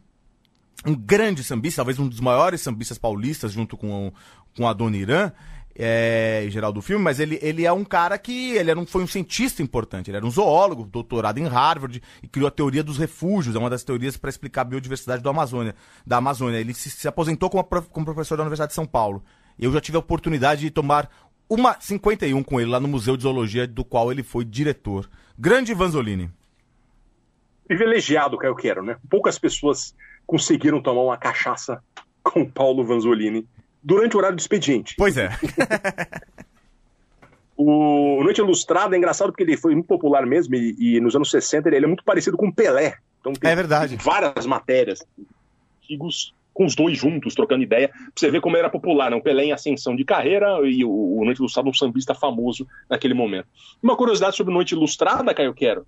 [0.85, 4.13] um grande sambista, talvez um dos maiores sambistas paulistas, junto com,
[4.55, 5.31] com a Dona Irã,
[5.77, 8.85] é, em geral do filme, mas ele, ele é um cara que ele era um,
[8.85, 12.83] foi um cientista importante, ele era um zoólogo, doutorado em Harvard, e criou a teoria
[12.83, 16.59] dos refúgios, é uma das teorias para explicar a biodiversidade do Amazônia, da Amazônia.
[16.59, 19.23] Ele se, se aposentou como, como professor da Universidade de São Paulo.
[19.59, 21.09] Eu já tive a oportunidade de tomar
[21.49, 25.09] uma 51 com ele lá no Museu de Zoologia, do qual ele foi diretor.
[25.37, 26.31] Grande Vanzolini.
[27.67, 28.97] Privilegiado, Caio Quero, né?
[29.09, 31.83] Poucas pessoas conseguiram tomar uma cachaça
[32.23, 33.47] com Paulo Vanzolini
[33.85, 34.95] durante o horário do expediente.
[34.97, 35.29] Pois é.
[37.57, 41.31] O Noite Ilustrada é engraçado porque ele foi muito popular mesmo e, e nos anos
[41.31, 42.95] 60 ele, ele é muito parecido com o Pelé.
[43.21, 43.95] Então tem É verdade.
[43.95, 44.99] várias matérias
[45.81, 49.15] antigos com os dois juntos, trocando ideia, pra você ver como era popular, né?
[49.15, 53.13] O Pelé em ascensão de carreira e o, o Noite Ilustrada um sambista famoso naquele
[53.13, 53.47] momento.
[53.81, 55.87] Uma curiosidade sobre Noite Ilustrada, Caio Quero,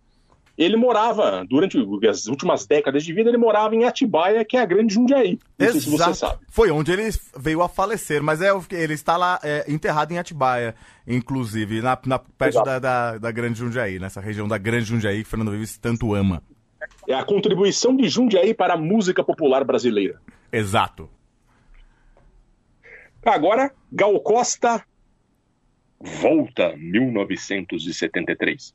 [0.58, 1.78] ele morava, durante
[2.10, 5.38] as últimas décadas de vida, ele morava em Atibaia, que é a grande Jundiaí.
[5.60, 6.40] Não sei se você sabe.
[6.50, 10.74] Foi onde ele veio a falecer, mas é, ele está lá é, enterrado em Atibaia,
[11.06, 12.66] inclusive, na, na- perto Exato.
[12.66, 16.42] da, da, da Grande Jundiaí, nessa região da Grande Jundiaí que Fernando Vives tanto ama.
[17.08, 20.20] É a contribuição de Jundiaí para a música popular brasileira.
[20.52, 21.08] Exato.
[23.24, 24.84] Agora, Gal Costa,
[26.00, 28.74] volta 1973.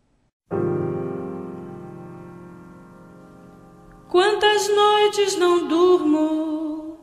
[4.12, 6.98] Quantas noites não durmo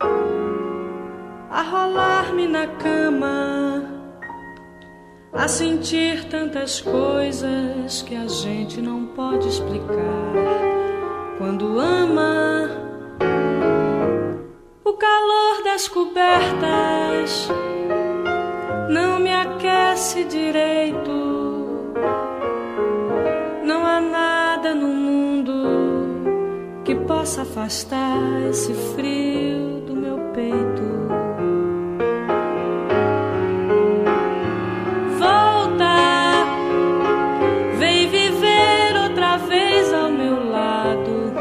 [1.50, 3.84] a rolar-me na cama,
[5.34, 10.36] a sentir tantas coisas que a gente não pode explicar.
[11.40, 12.70] Quando ama
[14.86, 17.50] o calor das cobertas,
[18.88, 21.39] não me aquece direito.
[27.20, 28.18] Possa afastar
[28.50, 30.84] esse frio do meu peito.
[35.20, 36.46] Volta,
[37.78, 41.34] vem viver outra vez ao meu lado.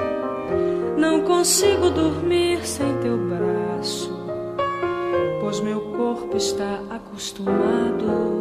[0.97, 4.11] Não consigo dormir sem teu braço,
[5.41, 8.38] pois meu corpo está acostumado.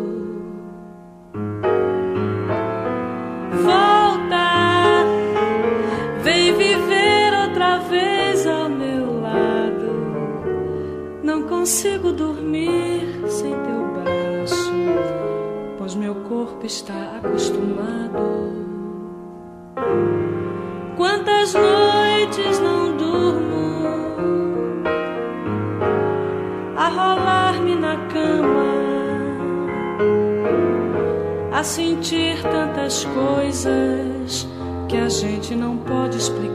[16.57, 18.55] Corpo está acostumado.
[20.95, 23.83] Quantas noites não durmo
[26.75, 28.65] a rolar-me na cama,
[31.51, 34.47] a sentir tantas coisas
[34.87, 36.46] que a gente não pode explicar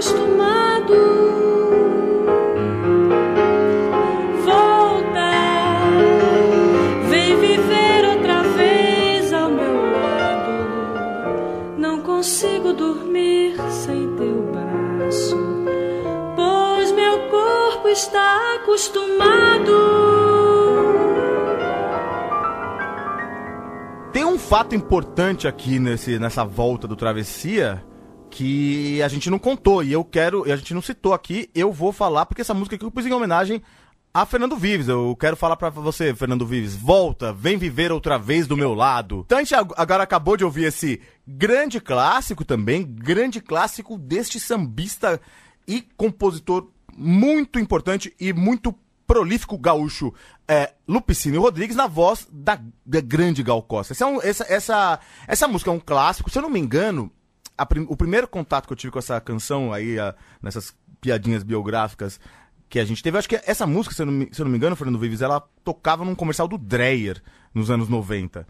[0.00, 0.94] acostumado.
[4.44, 5.30] Volta,
[7.10, 11.76] vem viver outra vez ao meu lado.
[11.76, 15.36] Não consigo dormir sem teu braço,
[16.34, 19.90] pois meu corpo está acostumado.
[24.14, 27.84] Tem um fato importante aqui nesse, nessa volta do Travessia
[28.30, 31.72] que a gente não contou e eu quero, e a gente não citou aqui, eu
[31.72, 33.60] vou falar porque essa música aqui eu pus em homenagem
[34.12, 34.88] a Fernando Vives.
[34.88, 39.22] Eu quero falar pra você, Fernando Vives, volta, vem viver outra vez do meu lado.
[39.26, 45.20] Então gente ag- agora acabou de ouvir esse grande clássico também, grande clássico deste sambista
[45.66, 48.74] e compositor muito importante e muito
[49.06, 50.12] prolífico gaúcho
[50.46, 53.92] é, Lupicínio Rodrigues na voz da, da grande Gal Costa.
[53.92, 57.10] Essa, é essa, essa, essa música é um clássico, se eu não me engano,
[57.66, 62.20] prim- o primeiro contato que eu tive com essa canção aí, a- nessas piadinhas biográficas
[62.68, 64.44] que a gente teve, eu acho que essa música, se eu não me, se eu
[64.44, 67.20] não me engano, Fernando Vives, ela tocava num comercial do Dreyer
[67.54, 68.46] nos anos 90.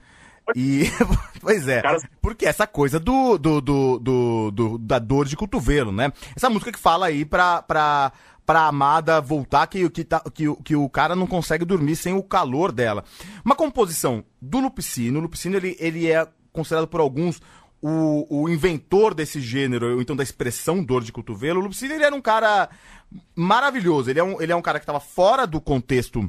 [0.56, 0.82] E,
[1.40, 1.80] pois é,
[2.20, 6.12] porque essa coisa do, do, do, do- do- da dor de cotovelo, né?
[6.36, 8.12] Essa música que fala aí pra, pra,
[8.44, 12.12] pra amada voltar, que, que, tá, que, o- que o cara não consegue dormir sem
[12.14, 13.04] o calor dela.
[13.44, 17.40] Uma composição do Lupicino, o Lupicino ele, ele é considerado por alguns
[17.82, 21.60] o, o inventor desse gênero, ou então da expressão dor de cotovelo.
[21.60, 22.68] O Lupicino ele era um cara
[23.34, 26.28] maravilhoso, ele é um, ele é um cara que estava fora do contexto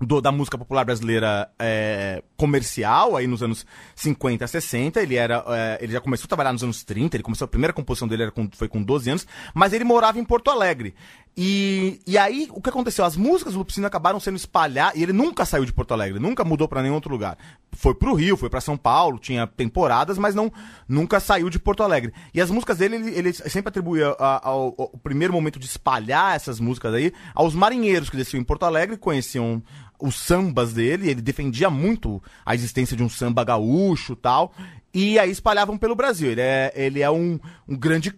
[0.00, 3.64] do- da música popular brasileira é, comercial, aí nos anos
[3.94, 5.00] 50, 60.
[5.00, 5.44] Ele era.
[5.48, 8.24] é, ele já começou a trabalhar nos anos 30, ele começou, a primeira composição dele
[8.24, 10.94] era com- foi com 12 anos, mas ele morava em Porto Alegre.
[11.36, 13.04] E, e aí, o que aconteceu?
[13.04, 16.44] As músicas do Lupicino acabaram sendo espalhadas, e ele nunca saiu de Porto Alegre, nunca
[16.44, 17.36] mudou pra nenhum outro lugar.
[17.72, 20.52] Foi pro Rio, foi pra São Paulo, tinha temporadas, mas não
[20.88, 22.12] nunca saiu de Porto Alegre.
[22.32, 24.72] E as músicas dele, ele, ele sempre atribuía ao
[25.02, 29.60] primeiro momento de espalhar essas músicas aí aos marinheiros que desciam em Porto Alegre, conheciam
[30.00, 34.52] os sambas dele, ele defendia muito a existência de um samba gaúcho tal,
[34.92, 36.30] e aí espalhavam pelo Brasil.
[36.30, 37.38] Ele é, ele é um,
[37.68, 38.12] um grande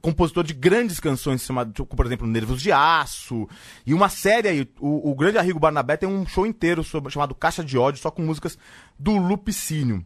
[0.00, 3.48] compositor de grandes canções, chamado, tipo, por exemplo, Nervos de Aço,
[3.84, 7.34] e uma série aí, o, o grande Arrigo Barnabé tem um show inteiro sobre- chamado
[7.34, 8.56] Caixa de Ódio, só com músicas
[8.98, 10.04] do Lupicínio.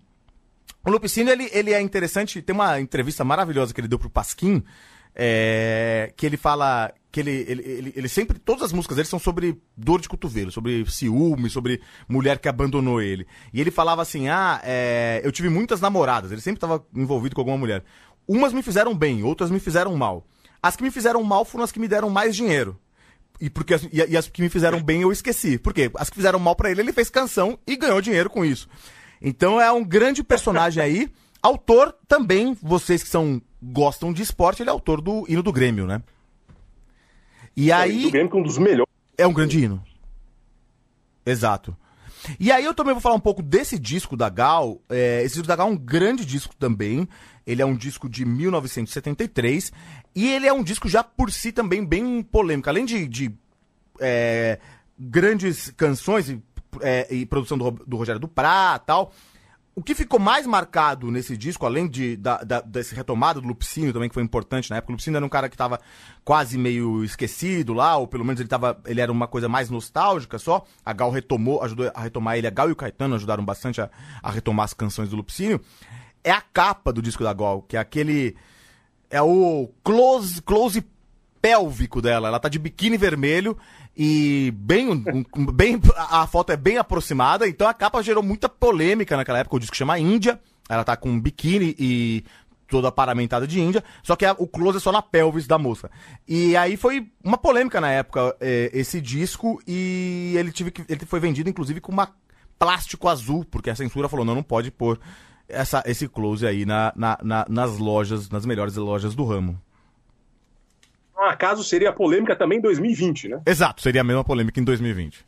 [0.84, 4.64] O Lupicínio, ele, ele é interessante, tem uma entrevista maravilhosa que ele deu pro Pasquim,
[5.14, 9.18] é, que ele fala que ele, ele, ele, ele sempre, todas as músicas dele são
[9.18, 13.26] sobre dor de cotovelo, sobre ciúme, sobre mulher que abandonou ele.
[13.52, 17.42] E ele falava assim, ah, é, eu tive muitas namoradas, ele sempre estava envolvido com
[17.42, 17.84] alguma mulher.
[18.26, 20.26] Umas me fizeram bem, outras me fizeram mal.
[20.62, 22.78] As que me fizeram mal foram as que me deram mais dinheiro.
[23.38, 25.58] E, porque as, e, e as que me fizeram bem eu esqueci.
[25.58, 25.90] Por quê?
[25.96, 28.68] As que fizeram mal pra ele, ele fez canção e ganhou dinheiro com isso.
[29.20, 31.10] Então é um grande personagem aí.
[31.42, 35.86] Autor também, vocês que são gostam de esporte, ele é autor do hino do Grêmio,
[35.86, 36.02] né?
[37.56, 38.92] E O aí Grêmio que é um dos melhores.
[39.16, 39.82] é um grande hino.
[41.24, 41.76] Exato.
[42.38, 44.80] E aí eu também vou falar um pouco desse disco da Gal.
[44.88, 47.08] É, esse disco da Gal é um grande disco também.
[47.46, 49.72] Ele é um disco de 1973.
[50.14, 52.68] E ele é um disco já por si também bem polêmico.
[52.68, 53.32] Além de, de,
[54.00, 54.58] é,
[54.98, 56.40] grandes canções e,
[56.80, 59.12] é, e produção do, do Rogério Duprá e tal.
[59.74, 63.92] O que ficou mais marcado nesse disco, além de, da, da, desse retomado do Lupicínio
[63.92, 65.80] também, que foi importante na época, o Lupicínio era um cara que estava
[66.22, 70.38] quase meio esquecido lá, ou pelo menos ele, tava, ele era uma coisa mais nostálgica
[70.38, 70.64] só.
[70.84, 73.90] A Gal retomou, ajudou a retomar ele, a Gal e o Caetano ajudaram bastante a,
[74.22, 75.58] a retomar as canções do Lupicínio.
[76.22, 78.36] É a capa do disco da Gal, que é aquele.
[79.08, 80.84] É o close, close
[81.40, 82.28] pélvico dela.
[82.28, 83.58] Ela tá de biquíni vermelho
[83.96, 85.04] e bem,
[85.52, 89.60] bem a foto é bem aproximada, então a capa gerou muita polêmica naquela época, o
[89.60, 92.24] disco chama Índia, ela tá com um biquíni e
[92.68, 95.90] toda paramentada de Índia, só que a, o close é só na pelvis da moça.
[96.26, 101.04] E aí foi uma polêmica na época é, esse disco e ele tive que, ele
[101.04, 102.08] foi vendido inclusive com uma
[102.58, 104.98] plástico azul, porque a censura falou não, não pode pôr
[105.46, 109.60] essa, esse close aí na, na, na, nas lojas, nas melhores lojas do ramo
[111.16, 113.42] um acaso seria a polêmica também em 2020, né?
[113.46, 115.24] Exato, seria a mesma polêmica em 2020.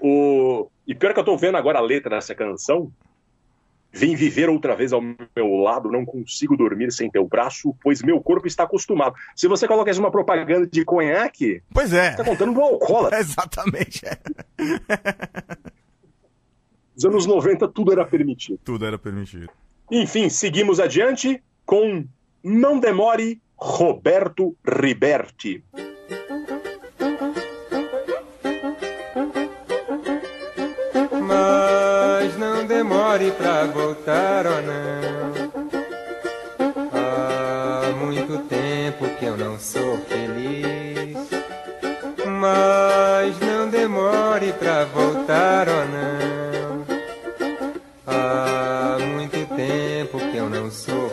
[0.00, 0.68] O...
[0.86, 2.90] E pior que eu tô vendo agora a letra dessa canção.
[3.92, 8.20] Vem viver outra vez ao meu lado, não consigo dormir sem teu braço, pois meu
[8.20, 9.16] corpo está acostumado.
[9.34, 12.12] Se você coloca uma propaganda de conhaque, pois é.
[12.12, 13.18] Tá contando do alcoólatra.
[13.20, 14.06] Exatamente.
[14.06, 14.16] É.
[16.94, 18.60] Nos anos 90 tudo era permitido.
[18.64, 19.48] Tudo era permitido.
[19.90, 22.04] Enfim, seguimos adiante com
[22.44, 25.62] Não Demore Roberto Riberti.
[31.20, 35.50] Mas não demore pra voltar ou não.
[36.94, 41.18] Há muito tempo que eu não sou feliz.
[42.40, 46.86] Mas não demore pra voltar ou não.
[48.06, 51.09] Há muito tempo que eu não sou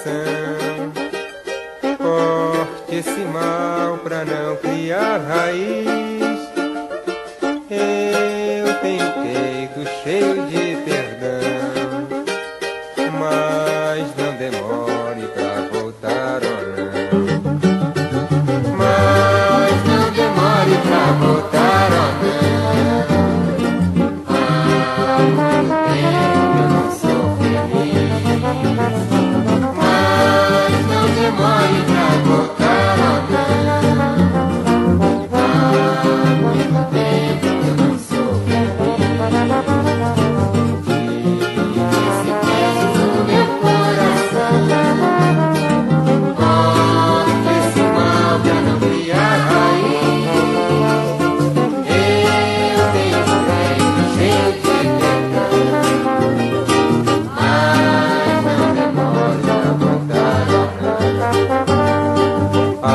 [0.00, 0.92] coração.
[1.98, 6.09] Corte esse mal pra não criar raiz.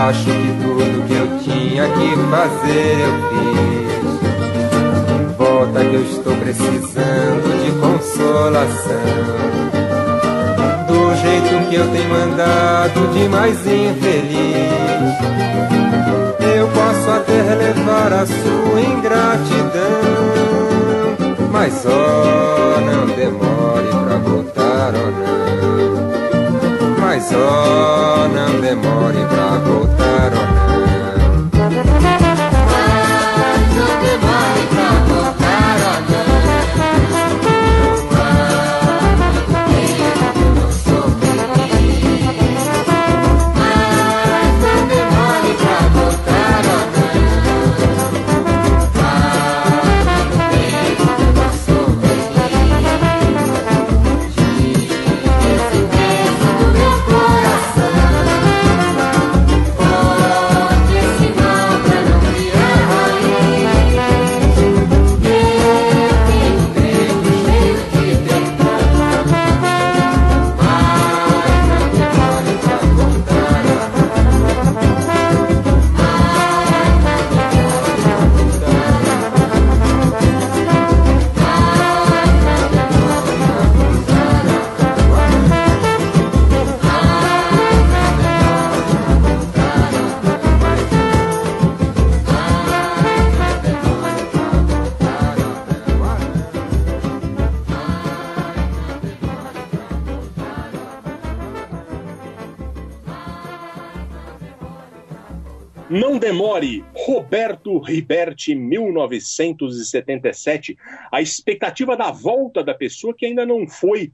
[0.07, 4.05] Acho que tudo que eu tinha que fazer eu fiz.
[5.35, 9.01] Volta que eu estou precisando de consolação.
[10.87, 15.15] Do jeito que eu tenho andado de mais infeliz.
[16.55, 20.05] Eu posso até relevar a sua ingratidão.
[21.51, 25.54] Mas ó, não demore pra voltar ou não.
[27.27, 30.54] Mas ó, não demore pra voltar
[107.85, 110.77] Riberti, 1977.
[111.11, 114.11] A expectativa da volta da pessoa que ainda não foi.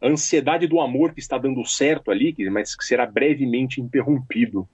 [0.00, 4.68] A ansiedade do amor que está dando certo ali, mas que será brevemente interrompido.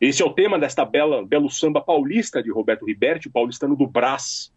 [0.00, 3.86] Esse é o tema desta bela, belo samba paulista de Roberto Riberti, o paulistano do
[3.86, 4.52] Brás.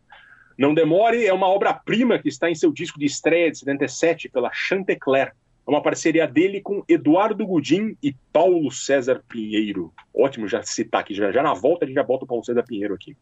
[0.58, 4.52] Não Demore é uma obra-prima que está em seu disco de estreia de 77 pela
[4.54, 5.34] Chantecler.
[5.66, 9.94] É uma parceria dele com Eduardo Gudim e Paulo César Pinheiro.
[10.14, 12.64] Ótimo já citar aqui, já, já na volta a gente já bota o Paulo César
[12.64, 13.16] Pinheiro aqui.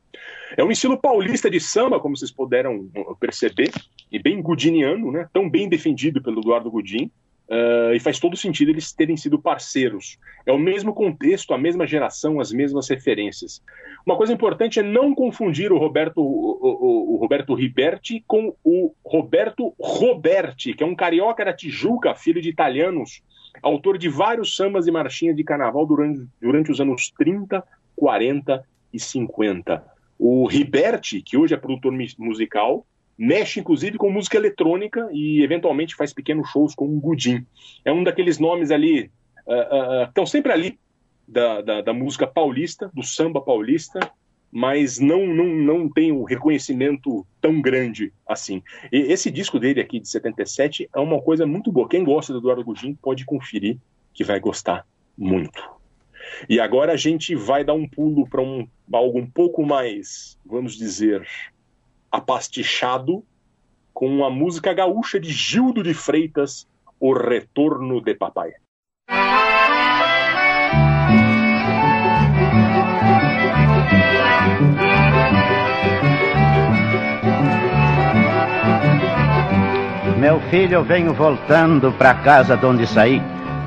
[0.57, 2.89] É um estilo paulista de samba, como vocês puderam
[3.19, 3.71] perceber,
[4.11, 5.29] e bem gudiniano, né?
[5.31, 7.11] tão bem defendido pelo Eduardo Gudim,
[7.51, 10.17] Uh, e faz todo sentido eles terem sido parceiros.
[10.45, 13.61] É o mesmo contexto, a mesma geração, as mesmas referências.
[14.05, 18.93] Uma coisa importante é não confundir o Roberto, o, o, o Roberto Riberti com o
[19.05, 23.21] Roberto Roberti, que é um carioca da Tijuca, filho de italianos,
[23.61, 27.61] autor de vários sambas e marchinhas de carnaval durante, durante os anos 30,
[27.97, 29.85] 40 e 50.
[30.17, 32.85] O Riberti, que hoje é produtor musical,
[33.22, 37.45] mexe inclusive com música eletrônica e eventualmente faz pequenos shows com o Gudim.
[37.86, 39.11] É um daqueles nomes ali,
[39.45, 40.80] uh, uh, estão sempre ali
[41.28, 43.99] da, da, da, música paulista, do samba paulista,
[44.51, 48.63] mas não, não, não tem o reconhecimento tão grande assim.
[48.91, 51.88] E esse disco dele aqui de 77 é uma coisa muito boa.
[51.88, 53.78] Quem gosta do Eduardo Gudim pode conferir
[54.15, 54.84] que vai gostar
[55.15, 55.63] muito.
[56.49, 60.76] E agora a gente vai dar um pulo para um, algo um pouco mais, vamos
[60.76, 61.24] dizer,
[62.12, 63.24] apastichado
[63.93, 66.68] com a música gaúcha de Gildo de Freitas,
[66.99, 68.51] O Retorno de Papai.
[80.18, 83.22] Meu filho, eu venho voltando para casa de onde saí,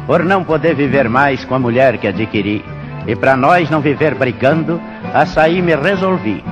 [0.06, 2.64] por não poder viver mais com a mulher que adquiri.
[3.06, 4.80] E para nós não viver brigando,
[5.12, 6.42] a sair me resolvi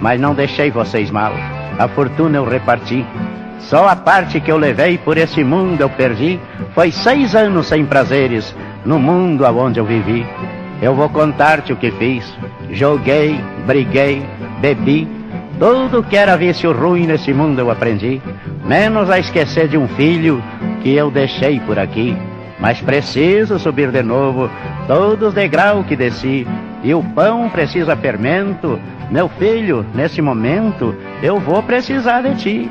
[0.00, 1.32] mas não deixei vocês mal.
[1.78, 3.04] A fortuna eu reparti.
[3.58, 6.38] Só a parte que eu levei por esse mundo eu perdi.
[6.74, 10.26] Foi seis anos sem prazeres no mundo aonde eu vivi.
[10.82, 12.30] Eu vou contar-te o que fiz.
[12.70, 14.22] Joguei, briguei,
[14.60, 15.08] bebi.
[15.58, 18.20] Tudo que era vício ruim nesse mundo eu aprendi.
[18.64, 20.42] Menos a esquecer de um filho
[20.82, 22.16] que eu deixei por aqui.
[22.64, 24.48] Mas preciso subir de novo
[24.86, 26.46] todos os degraus que desci.
[26.82, 32.70] E o pão precisa fermento meu filho, nesse momento, eu vou precisar de ti.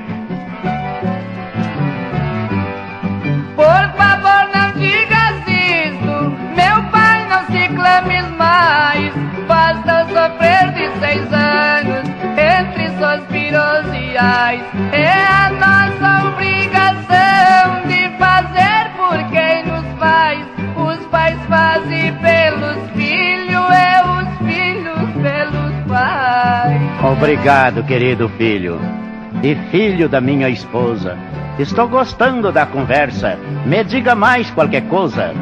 [3.56, 3.66] Por
[3.96, 6.32] favor, não digas isso.
[6.56, 9.14] Meu pai, não se clames mais.
[9.48, 14.64] Basta sofrer de seis anos entre suspiros e ais.
[14.92, 15.33] É
[27.24, 28.78] Obrigado, querido filho.
[29.42, 31.18] E filho da minha esposa.
[31.58, 33.40] Estou gostando da conversa.
[33.66, 35.34] Me diga mais qualquer coisa.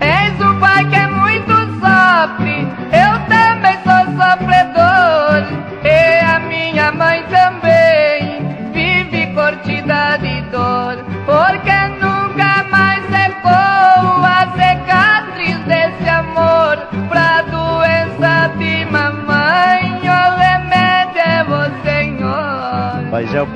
[0.00, 1.50] És o pai que é muito
[1.80, 2.68] sofre.
[2.92, 5.07] Eu também sou sofredor.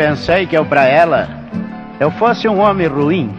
[0.02, 1.28] Pensei que eu pra ela,
[2.00, 3.32] eu fosse um homem ruim.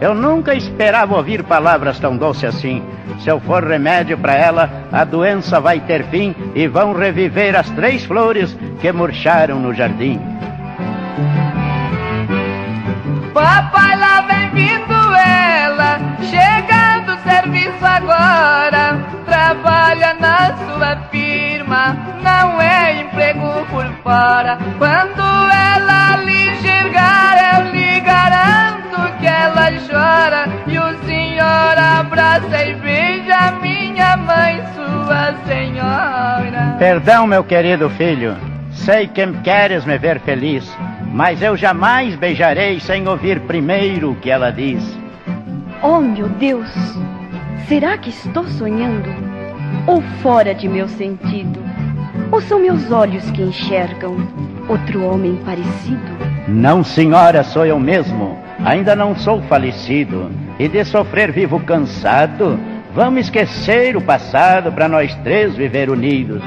[0.00, 2.82] Eu nunca esperava ouvir palavras tão doces assim.
[3.18, 7.68] Se eu for remédio para ela, a doença vai ter fim e vão reviver as
[7.70, 10.18] três flores que murcharam no jardim.
[13.34, 19.04] Papai, lá vem vindo ela, chegando serviço agora.
[19.26, 24.56] Trabalha na sua firma, não é emprego por fora.
[24.78, 25.55] Quando ela
[36.88, 38.36] Perdão, meu querido filho,
[38.70, 40.64] sei que queres me ver feliz,
[41.12, 44.96] mas eu jamais beijarei sem ouvir primeiro o que ela diz.
[45.82, 46.70] Oh, meu Deus!
[47.66, 49.08] Será que estou sonhando?
[49.84, 51.60] Ou fora de meu sentido?
[52.30, 54.16] Ou são meus olhos que enxergam
[54.68, 56.16] outro homem parecido?
[56.46, 58.38] Não, senhora, sou eu mesmo.
[58.64, 60.30] Ainda não sou falecido.
[60.56, 62.56] E de sofrer vivo cansado,
[62.96, 66.42] vamos esquecer o passado para nós três viver unidos.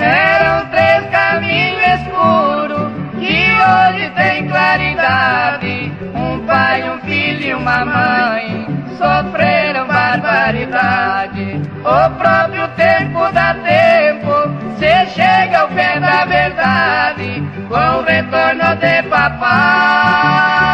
[0.00, 5.92] Eram três caminhos escuros que hoje tem claridade.
[6.12, 8.66] Um pai, um filho e uma mãe
[8.98, 11.62] sofreram barbaridade.
[11.82, 19.08] O próprio tempo dá tempo, se chega ao pé da verdade, com o retorno de
[19.08, 20.65] papai.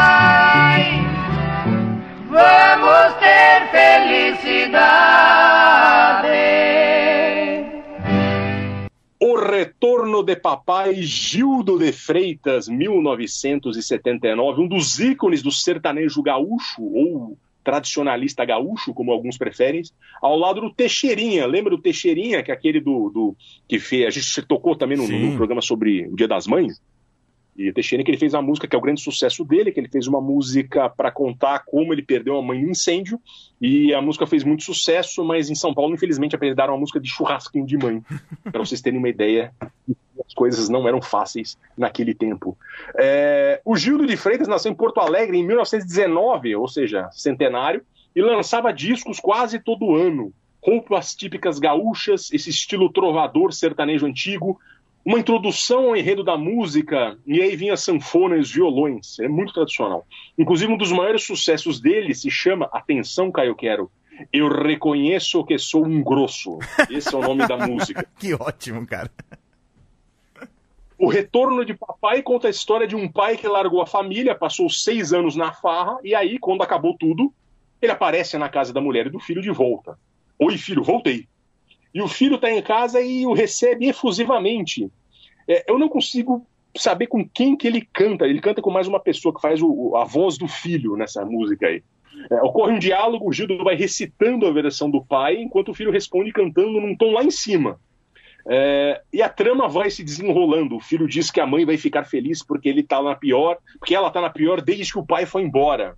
[10.12, 18.44] Retorno de Papai Gildo de Freitas, 1979, um dos ícones do sertanejo gaúcho, ou tradicionalista
[18.44, 19.80] gaúcho, como alguns preferem,
[20.20, 21.46] ao lado do Teixeirinha.
[21.46, 23.34] Lembra do Teixeirinha, que é aquele do, do
[23.66, 26.78] que fez, a gente tocou também no, no programa sobre o Dia das Mães?
[27.56, 29.78] E o Teixeira que ele fez uma música que é o grande sucesso dele, que
[29.78, 33.20] ele fez uma música para contar como ele perdeu a mãe no incêndio,
[33.60, 37.08] e a música fez muito sucesso, mas em São Paulo, infelizmente, apresentaram uma música de
[37.08, 38.02] churrasquinho de mãe,
[38.50, 39.52] para vocês terem uma ideia
[40.26, 42.56] as coisas não eram fáceis naquele tempo.
[42.96, 47.82] É, o Gildo de Freitas nasceu em Porto Alegre em 1919, ou seja, centenário,
[48.14, 50.32] e lançava discos quase todo ano.
[50.62, 54.60] Roupas típicas gaúchas, esse estilo trovador sertanejo antigo,
[55.04, 59.18] uma introdução ao enredo da música, e aí vinha sanfona e os violões.
[59.18, 60.06] É muito tradicional.
[60.38, 63.90] Inclusive, um dos maiores sucessos dele se chama Atenção, Caio Quero.
[64.32, 66.58] Eu reconheço que sou um grosso.
[66.88, 68.06] Esse é o nome da música.
[68.18, 69.10] que ótimo, cara.
[70.96, 74.70] O Retorno de Papai conta a história de um pai que largou a família, passou
[74.70, 77.32] seis anos na farra, e aí, quando acabou tudo,
[77.80, 79.98] ele aparece na casa da mulher e do filho de volta.
[80.38, 81.26] Oi, filho, voltei.
[81.94, 84.90] E o filho está em casa e o recebe efusivamente.
[85.46, 88.26] É, eu não consigo saber com quem que ele canta.
[88.26, 91.66] Ele canta com mais uma pessoa que faz o, a voz do filho nessa música
[91.66, 91.82] aí.
[92.30, 95.90] É, ocorre um diálogo, o Gildo vai recitando a versão do pai, enquanto o filho
[95.90, 97.78] responde cantando num tom lá em cima.
[98.46, 100.76] É, e a trama vai se desenrolando.
[100.76, 103.94] O filho diz que a mãe vai ficar feliz porque ele tá na pior, porque
[103.94, 105.96] ela tá na pior desde que o pai foi embora.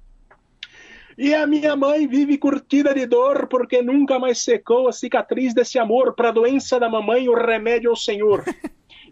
[1.17, 5.79] E a minha mãe vive curtida de dor porque nunca mais secou a cicatriz desse
[5.79, 6.15] amor.
[6.15, 8.45] Para a doença da mamãe, o remédio é o Senhor.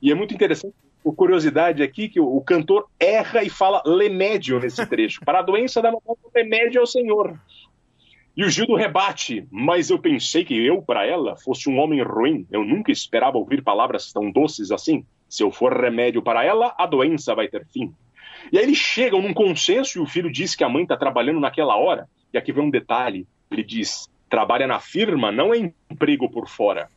[0.02, 0.74] e é muito interessante,
[1.06, 5.20] a curiosidade aqui, que o, o cantor erra e fala remédio nesse trecho.
[5.24, 7.38] Para a doença da mamãe, o remédio é o Senhor.
[8.34, 12.46] E o Gildo rebate, mas eu pensei que eu, para ela, fosse um homem ruim.
[12.50, 15.04] Eu nunca esperava ouvir palavras tão doces assim.
[15.28, 17.92] Se eu for remédio para ela, a doença vai ter fim.
[18.50, 21.40] E aí eles chegam num consenso e o filho diz que a mãe está trabalhando
[21.40, 22.08] naquela hora.
[22.32, 26.88] E aqui vem um detalhe: ele diz, trabalha na firma, não é emprego por fora.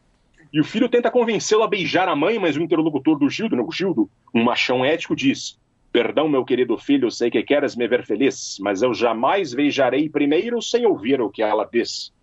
[0.53, 3.61] E o filho tenta convencê-lo a beijar a mãe, mas o interlocutor do Gildo, né,
[3.61, 5.59] o Gildo, um machão ético, diz:
[5.91, 10.61] Perdão, meu querido filho, sei que queres me ver feliz, mas eu jamais beijarei primeiro
[10.61, 12.13] sem ouvir o que ela diz.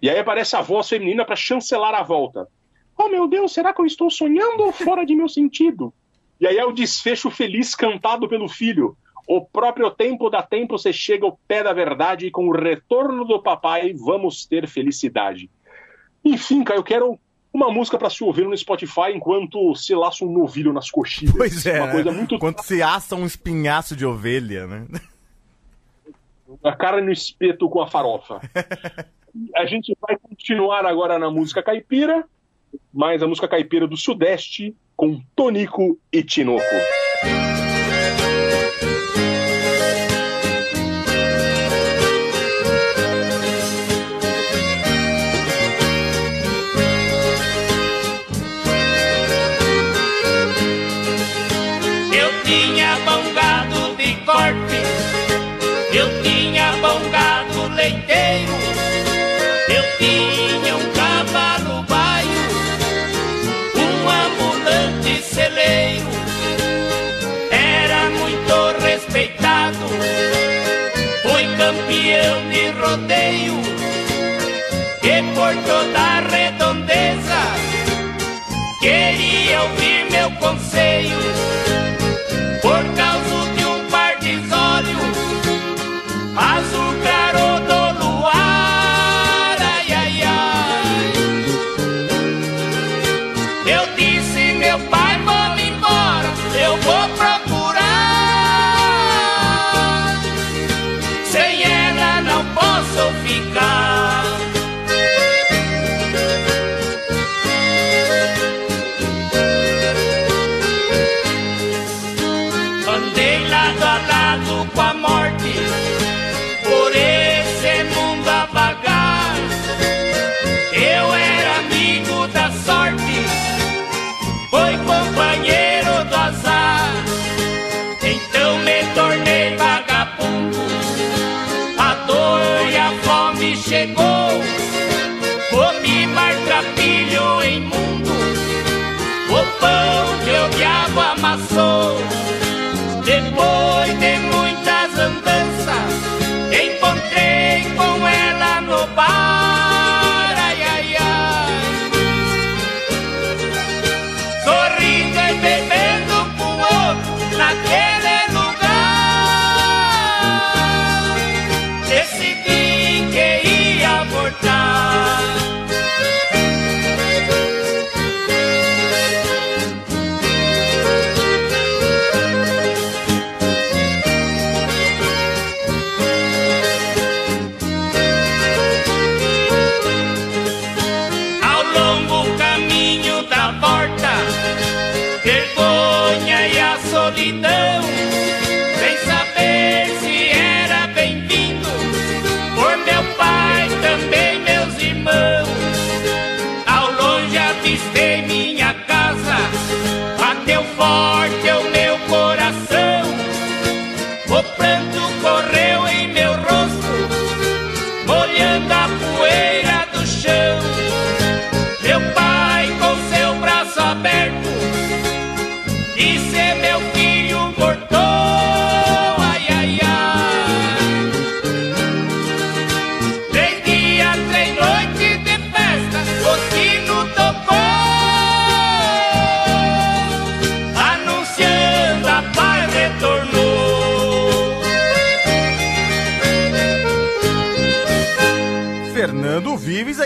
[0.00, 2.46] E aí aparece a voz feminina para chancelar a volta.
[2.96, 5.92] Oh meu Deus, será que eu estou sonhando ou fora de meu sentido?
[6.40, 8.96] E aí é o desfecho feliz cantado pelo filho.
[9.26, 13.24] O próprio tempo dá tempo, você chega ao pé da verdade e com o retorno
[13.24, 15.50] do papai vamos ter felicidade.
[16.24, 17.18] Enfim, cara, eu quero
[17.52, 21.34] uma música para se ouvir no Spotify enquanto se laça um novilho nas coxinhas.
[21.36, 21.78] Pois é.
[21.78, 21.92] Uma né?
[21.92, 22.34] coisa muito.
[22.34, 24.86] Enquanto se assa um espinhaço de ovelha, né?
[26.64, 28.40] A cara no espeto com a farofa.
[29.54, 32.24] a gente vai continuar agora na música caipira,
[32.92, 36.62] mas a música caipira do Sudeste com Tonico e Tinoco.
[72.20, 73.60] Campeão de rodeio,
[75.02, 77.40] e por toda a redondeza,
[78.80, 81.16] queria ouvir meu conselho
[82.60, 85.16] por causa de um par de olhos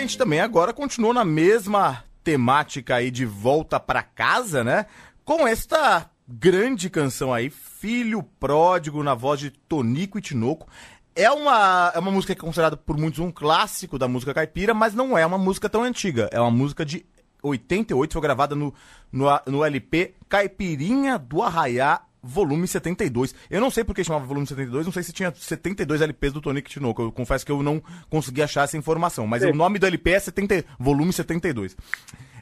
[0.04, 4.86] gente também agora continua na mesma temática aí de volta pra casa, né?
[5.24, 10.68] Com esta grande canção aí, Filho Pródigo, na voz de Tonico e Tinoco.
[11.16, 14.74] É uma, é uma música que é considerada por muitos um clássico da música caipira,
[14.74, 16.28] mas não é uma música tão antiga.
[16.32, 17.06] É uma música de
[17.42, 18.74] 88, foi gravada no,
[19.10, 23.34] no, no LP Caipirinha do Arraiá, volume 72.
[23.50, 26.40] Eu não sei por que chamava volume 72, não sei se tinha 72 LPs do
[26.40, 27.02] Tonico e Tinoco.
[27.02, 30.20] Eu confesso que eu não consegui achar essa informação, mas o nome do LP é
[30.20, 31.76] 70, volume 72.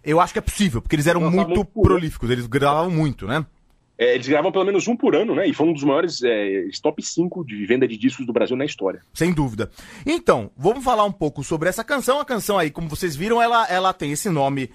[0.04, 3.44] Eu acho que é possível, porque eles eram Lançavam muito prolíficos, eles gravavam muito, né?
[4.02, 5.46] É, eles gravam pelo menos um por ano, né?
[5.46, 8.64] E foi um dos maiores é, top 5 de venda de discos do Brasil na
[8.64, 9.02] história.
[9.14, 9.70] Sem dúvida.
[10.04, 12.18] Então, vamos falar um pouco sobre essa canção.
[12.18, 14.70] A canção aí, como vocês viram, ela, ela tem esse nome,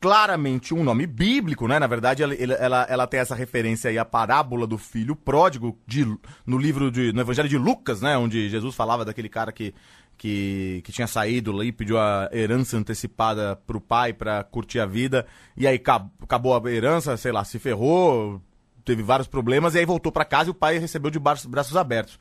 [0.00, 1.78] claramente um nome bíblico, né?
[1.78, 6.04] Na verdade, ela, ela- ela, tem essa referência aí à parábola do filho pródigo, de,
[6.46, 8.16] no livro, de, no Evangelho de Lucas, né?
[8.16, 9.74] Onde Jesus falava daquele cara que,
[10.16, 14.86] que, que tinha saído lá e pediu a herança antecipada pro pai pra curtir a
[14.86, 15.26] vida.
[15.56, 18.40] E aí ca- acabou a herança, sei lá, se ferrou,
[18.84, 21.76] teve vários problemas, e aí voltou pra casa e o pai recebeu de braços, braços
[21.76, 22.18] abertos.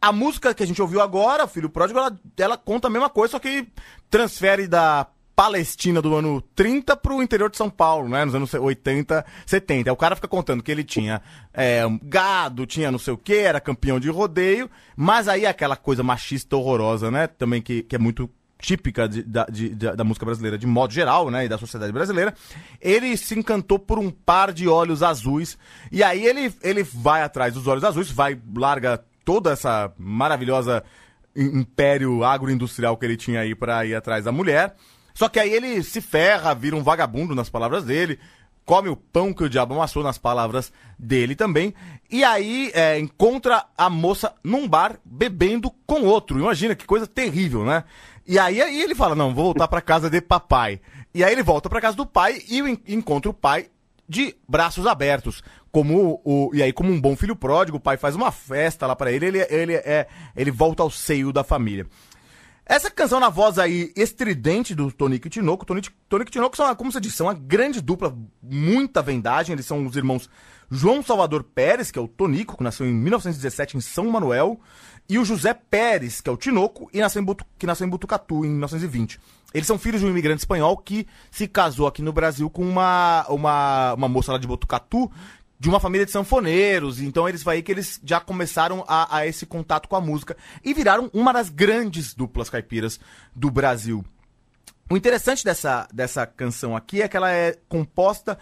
[0.00, 3.32] A música que a gente ouviu agora, Filho Pródigo, ela, ela conta a mesma coisa,
[3.32, 3.66] só que
[4.08, 5.06] transfere da
[5.38, 8.24] Palestina do ano 30 pro interior de São Paulo, né?
[8.24, 9.88] Nos anos 80, 70.
[9.88, 11.22] Aí o cara fica contando que ele tinha
[11.54, 16.02] é, gado, tinha não sei o que, era campeão de rodeio, mas aí aquela coisa
[16.02, 17.28] machista horrorosa, né?
[17.28, 18.28] Também que, que é muito
[18.60, 22.34] típica de- da, de- da- música brasileira de modo geral, né, e da sociedade brasileira,
[22.80, 25.56] ele se encantou por um par de olhos azuis,
[25.92, 30.82] e aí ele, ele vai atrás dos olhos azuis, vai, larga toda essa maravilhosa
[31.36, 34.74] im- império agroindustrial que ele tinha aí pra ir atrás da mulher,
[35.18, 38.20] só que aí ele se ferra, vira um vagabundo nas palavras dele,
[38.64, 41.74] come o pão que o diabo amassou nas palavras dele também,
[42.08, 46.38] e aí é, encontra a moça num bar bebendo com outro.
[46.38, 47.82] Imagina que coisa terrível, né?
[48.24, 50.80] E aí, aí ele fala: Não, vou voltar pra casa de papai.
[51.12, 53.66] E aí ele volta pra casa do pai e en- encontra o pai
[54.08, 55.42] de braços abertos.
[55.72, 58.94] Como o, e aí, como um bom filho pródigo, o pai faz uma festa lá
[58.94, 60.06] pra ele, ele, ele, é,
[60.36, 61.86] ele volta ao seio da família.
[62.68, 65.64] Essa canção na voz aí estridente do Tonico e Tinoco.
[65.64, 69.54] Tonico, Tonico e Tinoco são, como você disse, são uma grande dupla, muita vendagem.
[69.54, 70.28] Eles são os irmãos
[70.70, 74.60] João Salvador Pérez, que é o Tonico, que nasceu em 1917 em São Manuel,
[75.08, 77.90] e o José Pérez, que é o Tinoco, e nasceu em Butu, que nasceu em
[77.90, 79.18] Butucatu em 1920.
[79.54, 83.24] Eles são filhos de um imigrante espanhol que se casou aqui no Brasil com uma,
[83.30, 85.10] uma, uma moça lá de Botucatu,
[85.58, 89.44] de uma família de sanfoneiros, então eles vai que eles já começaram a, a esse
[89.44, 93.00] contato com a música e viraram uma das grandes duplas caipiras
[93.34, 94.04] do Brasil.
[94.90, 98.38] O interessante dessa, dessa canção aqui é que ela é composta.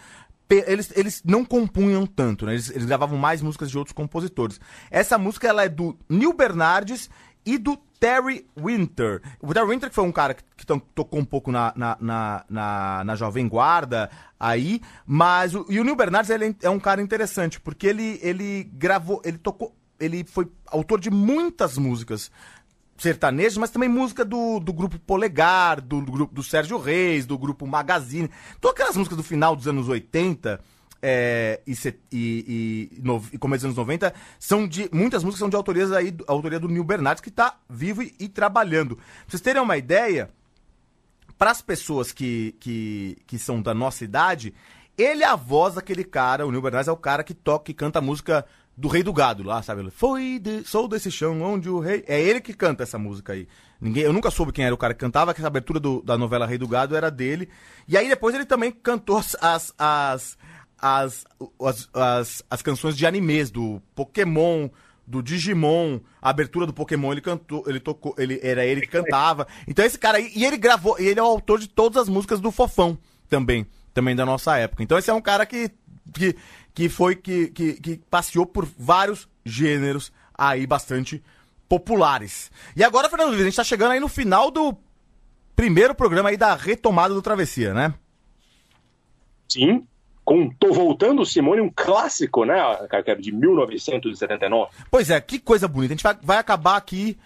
[0.48, 2.52] Eles, eles não compunham tanto, né?
[2.52, 4.60] Eles, eles gravavam mais músicas de outros compositores.
[4.88, 7.10] Essa música ela é do Neil Bernardes
[7.46, 9.22] e do Terry Winter.
[9.40, 11.96] O Terry Winter que foi um cara que, que to- tocou um pouco na, na,
[12.00, 16.80] na, na, na Jovem Guarda aí, mas o, e o Neil Bernardes ele é um
[16.80, 22.30] cara interessante, porque ele, ele gravou, ele tocou, ele foi autor de muitas músicas
[22.98, 27.38] sertanejos, mas também música do, do grupo Polegar, do, do grupo do Sérgio Reis, do
[27.38, 28.30] grupo Magazine.
[28.60, 30.60] Todas aquelas músicas do final dos anos 80
[31.08, 31.72] é, e,
[32.12, 34.88] e, e, no- e começo dos anos 90 são de.
[34.92, 38.28] Muitas músicas são de autorias aí, autoria do Neil Bernardes, que está vivo e, e
[38.28, 38.96] trabalhando.
[38.96, 40.28] Pra vocês terem uma ideia,
[41.38, 44.52] para as pessoas que, que, que são da nossa idade,
[44.98, 47.74] ele é a voz daquele cara, o Neil Bernardes é o cara que toca e
[47.74, 48.44] canta a música
[48.76, 49.88] do Rei do Gado lá, sabe?
[49.90, 52.04] Foi de- sou desse chão onde o rei.
[52.06, 53.46] É ele que canta essa música aí.
[53.80, 56.18] Ninguém, eu nunca soube quem era o cara que cantava, que essa abertura do- da
[56.18, 57.48] novela Rei do Gado era dele.
[57.88, 60.38] E aí depois ele também cantou as, as, as,
[60.86, 61.24] as,
[61.60, 64.68] as, as, as canções de animes, do Pokémon,
[65.06, 69.46] do Digimon, a abertura do Pokémon ele cantou, ele tocou, ele era ele que cantava.
[69.66, 72.08] Então esse cara aí, e ele gravou, e ele é o autor de todas as
[72.08, 74.82] músicas do Fofão também, também da nossa época.
[74.82, 75.70] Então esse é um cara que
[76.12, 76.36] que,
[76.74, 81.22] que foi que, que, que passeou por vários gêneros aí bastante
[81.68, 82.50] populares.
[82.76, 84.76] E agora, Fernando Luiz, a gente tá chegando aí no final do
[85.54, 87.94] primeiro programa aí da retomada do Travessia, né?
[89.48, 89.86] Sim,
[90.26, 92.56] com Tô Voltando, Simone, um clássico, né,
[93.04, 94.72] que é de 1979.
[94.90, 95.94] Pois é, que coisa bonita.
[95.94, 97.16] A gente vai, vai acabar aqui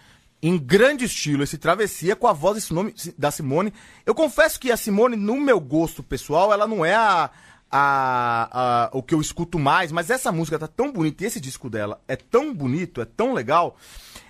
[0.42, 3.72] em grande estilo esse Travessia com a voz desse nome da Simone.
[4.04, 7.30] Eu confesso que a Simone, no meu gosto pessoal, ela não é a,
[7.70, 11.40] a, a, o que eu escuto mais, mas essa música tá tão bonita e esse
[11.40, 13.78] disco dela é tão bonito, é tão legal.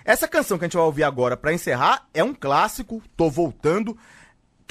[0.05, 3.97] Essa canção que a gente vai ouvir agora para encerrar é um clássico, tô voltando.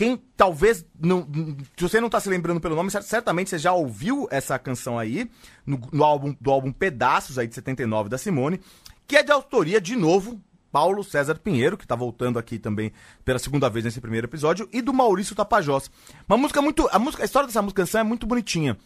[0.01, 1.29] Quem talvez não.
[1.77, 5.31] Se você não tá se lembrando pelo nome, certamente você já ouviu essa canção aí,
[5.67, 8.63] no, no álbum, do álbum Pedaços aí de 79 da Simone,
[9.07, 10.41] que é de autoria, de novo,
[10.73, 12.95] Paulo César Pinheiro, que está voltando aqui também
[13.27, 15.91] pela segunda vez nesse primeiro episódio, e do Maurício Tapajós.
[16.27, 16.89] Uma música muito.
[16.91, 18.79] A, música, a história dessa música canção é muito bonitinha.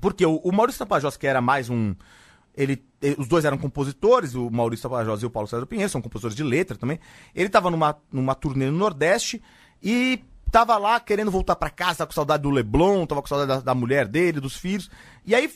[0.00, 1.96] Porque o, o Maurício Tapajós, que era mais um.
[2.56, 6.00] Ele, ele, os dois eram compositores, o Maurício Tapajós e o Paulo César Pinheiro, são
[6.00, 7.00] compositores de letra também.
[7.34, 9.42] Ele estava numa, numa turnê no Nordeste
[9.82, 13.48] e tava lá querendo voltar para casa, tava com saudade do Leblon, tava com saudade
[13.48, 14.90] da, da mulher dele, dos filhos.
[15.24, 15.50] E aí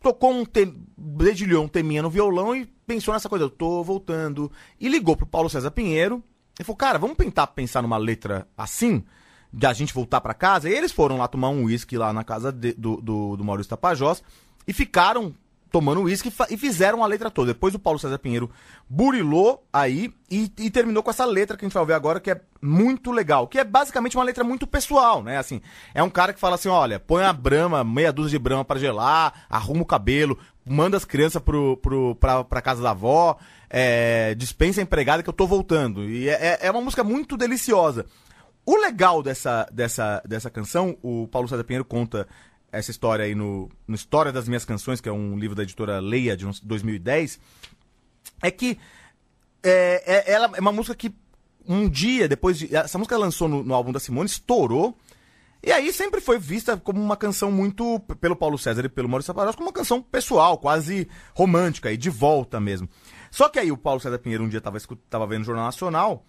[0.00, 0.72] tocou um te...
[0.96, 4.50] dedilhou um teminha no violão e pensou nessa coisa, eu tô voltando.
[4.80, 6.22] E ligou pro Paulo César Pinheiro
[6.58, 9.04] e falou, cara, vamos tentar pensar numa letra assim,
[9.52, 10.70] de a gente voltar para casa.
[10.70, 13.70] E eles foram lá tomar um uísque lá na casa de, do, do, do Maurício
[13.70, 14.22] Tapajós
[14.66, 15.34] e ficaram
[15.76, 17.52] tomando uísque e fizeram a letra toda.
[17.52, 18.50] Depois o Paulo César Pinheiro
[18.88, 22.30] burilou aí e, e, terminou com essa letra que a gente vai ver agora, que
[22.30, 23.46] é muito legal.
[23.46, 25.36] Que é basicamente uma letra muito pessoal, né?
[25.36, 25.60] Assim,
[25.94, 28.80] é um cara que fala assim: olha, põe a brama, meia dúzia de brama para
[28.80, 33.36] gelar, arruma o cabelo, manda as crianças pro, pro, pra, pra casa da avó,
[33.68, 36.08] é, dispensa a empregada que eu tô voltando.
[36.08, 38.06] E é, é, é uma música muito deliciosa.
[38.64, 42.26] O legal dessa, dessa, dessa canção, o Paulo César Pinheiro conta
[42.78, 45.98] essa história aí no, no História das Minhas Canções, que é um livro da editora
[45.98, 47.40] Leia de 2010,
[48.42, 48.78] é que
[49.62, 51.12] é, é, ela é uma música que
[51.66, 52.74] um dia depois de.
[52.74, 54.96] Essa música lançou no, no, álbum da Simone, estourou.
[55.62, 59.26] E aí sempre foi vista como uma canção muito, pelo Paulo César e pelo Maurício
[59.26, 62.88] Saparos, como uma canção pessoal, quase romântica e de volta mesmo.
[63.30, 64.78] Só que aí o Paulo César Pinheiro um dia estava
[65.10, 66.24] tava vendo o Jornal Nacional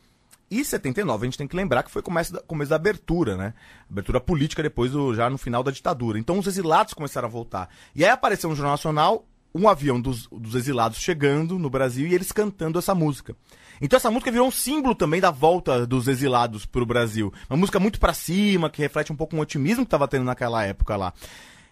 [0.50, 3.54] e 79, a gente tem que lembrar que foi começo da, começo da abertura, né?
[3.90, 6.18] Abertura política depois, do, já no final da ditadura.
[6.18, 7.70] Então os exilados começaram a voltar.
[7.94, 12.14] E aí apareceu no Jornal Nacional um avião dos, dos exilados chegando no Brasil e
[12.14, 13.36] eles cantando essa música.
[13.82, 17.34] Então essa música virou um símbolo também da volta dos exilados pro Brasil.
[17.50, 20.64] Uma música muito para cima, que reflete um pouco o otimismo que tava tendo naquela
[20.64, 21.14] época lá.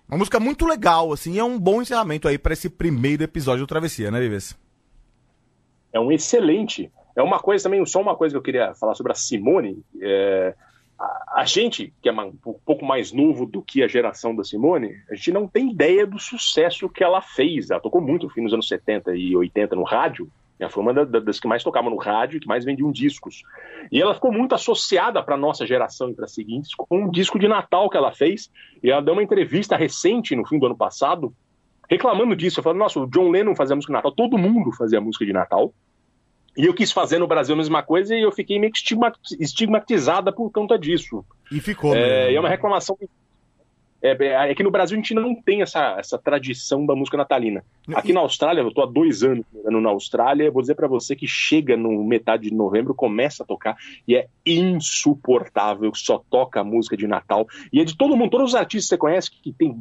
[0.08, 3.68] Uma música muito legal, assim, é um bom encerramento aí para esse primeiro episódio do
[3.68, 4.56] Travessia, né, Vives?
[5.92, 9.12] É um excelente é uma coisa também, só uma coisa que eu queria falar sobre
[9.12, 9.82] a Simone.
[10.02, 10.54] É,
[11.00, 12.34] a, a, gente, que é um
[12.66, 16.20] pouco mais novo do que a geração da Simone, a gente não tem ideia do
[16.20, 17.70] sucesso que ela fez.
[17.70, 20.30] Ela tocou muito nos anos 70 e 80 no rádio.
[20.58, 23.44] Ela foi uma das que mais tocavam no rádio, que mais vendiam discos.
[23.92, 27.10] E ela ficou muito associada para a nossa geração e para as seguintes com um
[27.10, 28.50] disco de Natal que ela fez.
[28.82, 31.34] E ela deu uma entrevista recente, no fim do ano passado,
[31.90, 32.64] reclamando disso.
[32.64, 35.74] Falando, nossa, o John Lennon fazia música de Natal, todo mundo fazia música de Natal.
[36.58, 38.80] E eu quis fazer no Brasil a mesma coisa e eu fiquei meio que
[39.40, 41.26] estigmatizada por conta disso.
[41.52, 41.96] E ficou.
[41.96, 42.98] É, e é uma reclamação.
[44.02, 47.18] É, é, é, que no Brasil a gente não tem essa, essa tradição da música
[47.18, 47.66] natalina.
[47.96, 48.14] Aqui e...
[48.14, 51.28] na Austrália, eu estou há dois anos morando na Austrália, vou dizer para você que
[51.28, 53.76] chega no metade de novembro, começa a tocar
[54.08, 57.48] e é insuportável, só toca música de Natal.
[57.74, 59.76] E é de todo mundo, todos os artistas que você conhece, que tem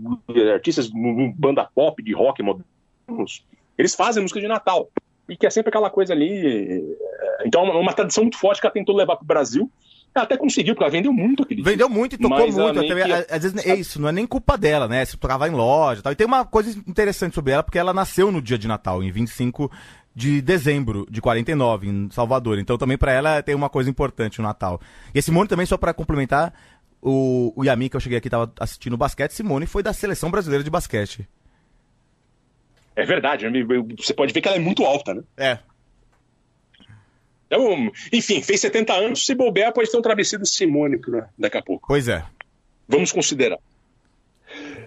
[0.54, 3.44] artistas no banda pop, de rock modernos,
[3.76, 4.88] eles fazem música de Natal
[5.28, 6.28] e que é sempre aquela coisa ali.
[6.28, 9.70] Eh, então, é uma tradição muito forte que ela tentou levar para o Brasil.
[10.14, 12.80] Ela até conseguiu, porque ela vendeu muito aquele Vendeu muito e tocou muito.
[12.80, 15.04] Até, às vezes é isso, não é nem culpa dela, né?
[15.04, 16.12] Se tocava em loja e tal.
[16.12, 19.10] E tem uma coisa interessante sobre ela, porque ela nasceu no dia de Natal, em
[19.10, 19.68] 25
[20.14, 22.60] de dezembro de 49, em Salvador.
[22.60, 24.80] Então também para ela tem uma coisa importante o Natal.
[25.12, 26.54] E esse Simone também, só para complementar,
[27.02, 30.30] o, o Yami, que eu cheguei aqui, tava assistindo o basquete, Simone foi da seleção
[30.30, 31.28] brasileira de basquete.
[32.96, 33.46] É verdade,
[33.96, 35.22] você pode ver que ela é muito alta, né?
[35.36, 35.58] É.
[37.46, 41.28] Então, enfim, fez 70 anos, se bobear, pode ter um travesseiro simônico né?
[41.38, 41.86] daqui a pouco.
[41.86, 42.24] Pois é.
[42.88, 43.58] Vamos considerar.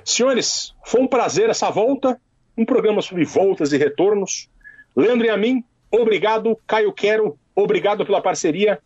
[0.03, 2.19] Senhores, foi um prazer essa volta,
[2.57, 4.49] um programa sobre voltas e retornos.
[4.95, 6.57] Leandro e a mim, obrigado.
[6.65, 8.79] Caio Quero, obrigado pela parceria.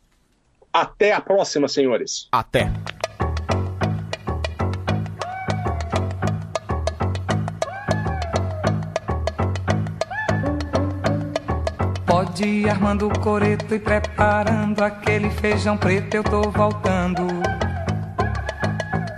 [0.73, 2.27] Até a próxima, senhores.
[2.31, 2.71] Até.
[12.69, 17.27] Armando o coreto e preparando aquele feijão preto, eu tô voltando.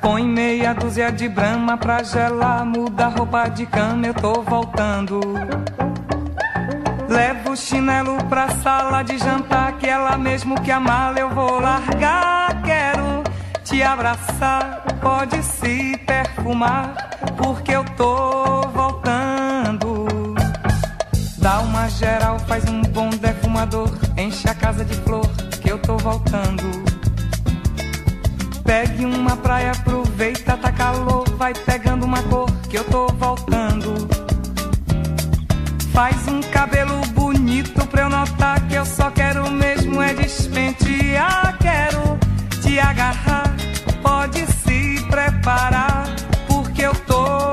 [0.01, 5.21] Põe meia dúzia de brama pra gelar, muda roupa de cama, eu tô voltando.
[7.07, 11.61] Levo o chinelo pra sala de jantar, que ela mesmo que a mala eu vou
[11.61, 12.61] largar.
[12.63, 13.23] Quero
[13.63, 16.93] te abraçar, pode se perfumar,
[17.37, 19.42] porque eu tô voltando.
[21.43, 23.91] Dá uma geral, faz um bom defumador.
[24.17, 25.27] Enche a casa de flor,
[25.61, 26.63] que eu tô voltando.
[28.63, 31.29] Pegue uma praia, aproveita, tá calor.
[31.31, 34.07] Vai pegando uma cor, que eu tô voltando.
[35.91, 41.57] Faz um cabelo bonito pra eu notar que eu só quero mesmo é despentear.
[41.59, 42.17] Quero
[42.61, 43.53] te agarrar,
[44.01, 46.05] pode se preparar,
[46.47, 47.52] porque eu tô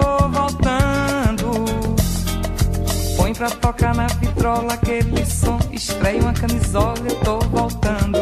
[3.41, 8.19] pra tocar na vitrola aquele som, estreia uma camisola, eu tô voltando.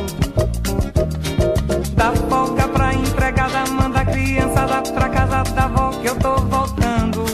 [1.95, 7.25] Dá folga pra empregada, manda a criançada pra casa da avó, que eu tô voltando.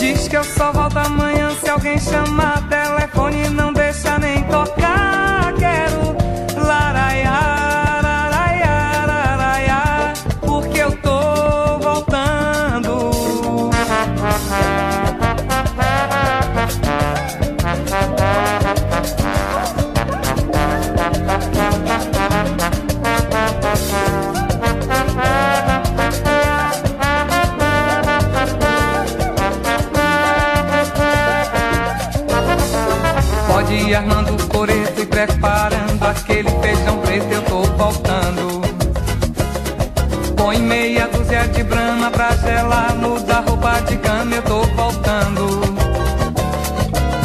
[0.00, 4.83] Diz que eu só volto amanhã se alguém chamar telefone não deixa nem tocar.
[33.96, 38.60] Armando o coreto e preparando aquele feijão preto, eu tô voltando.
[40.36, 45.60] Põe meia dúzia de brama pra gelar, muda roupa de cama, eu tô voltando.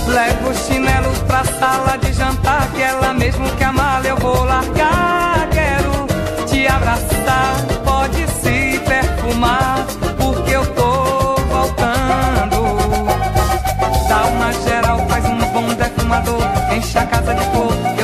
[0.07, 4.43] Levo os chinelos pra sala de jantar, que ela mesmo que a mala eu vou
[4.43, 4.99] largar.
[16.10, 16.41] Bom defumador.
[16.72, 17.99] Enche a casa de flor,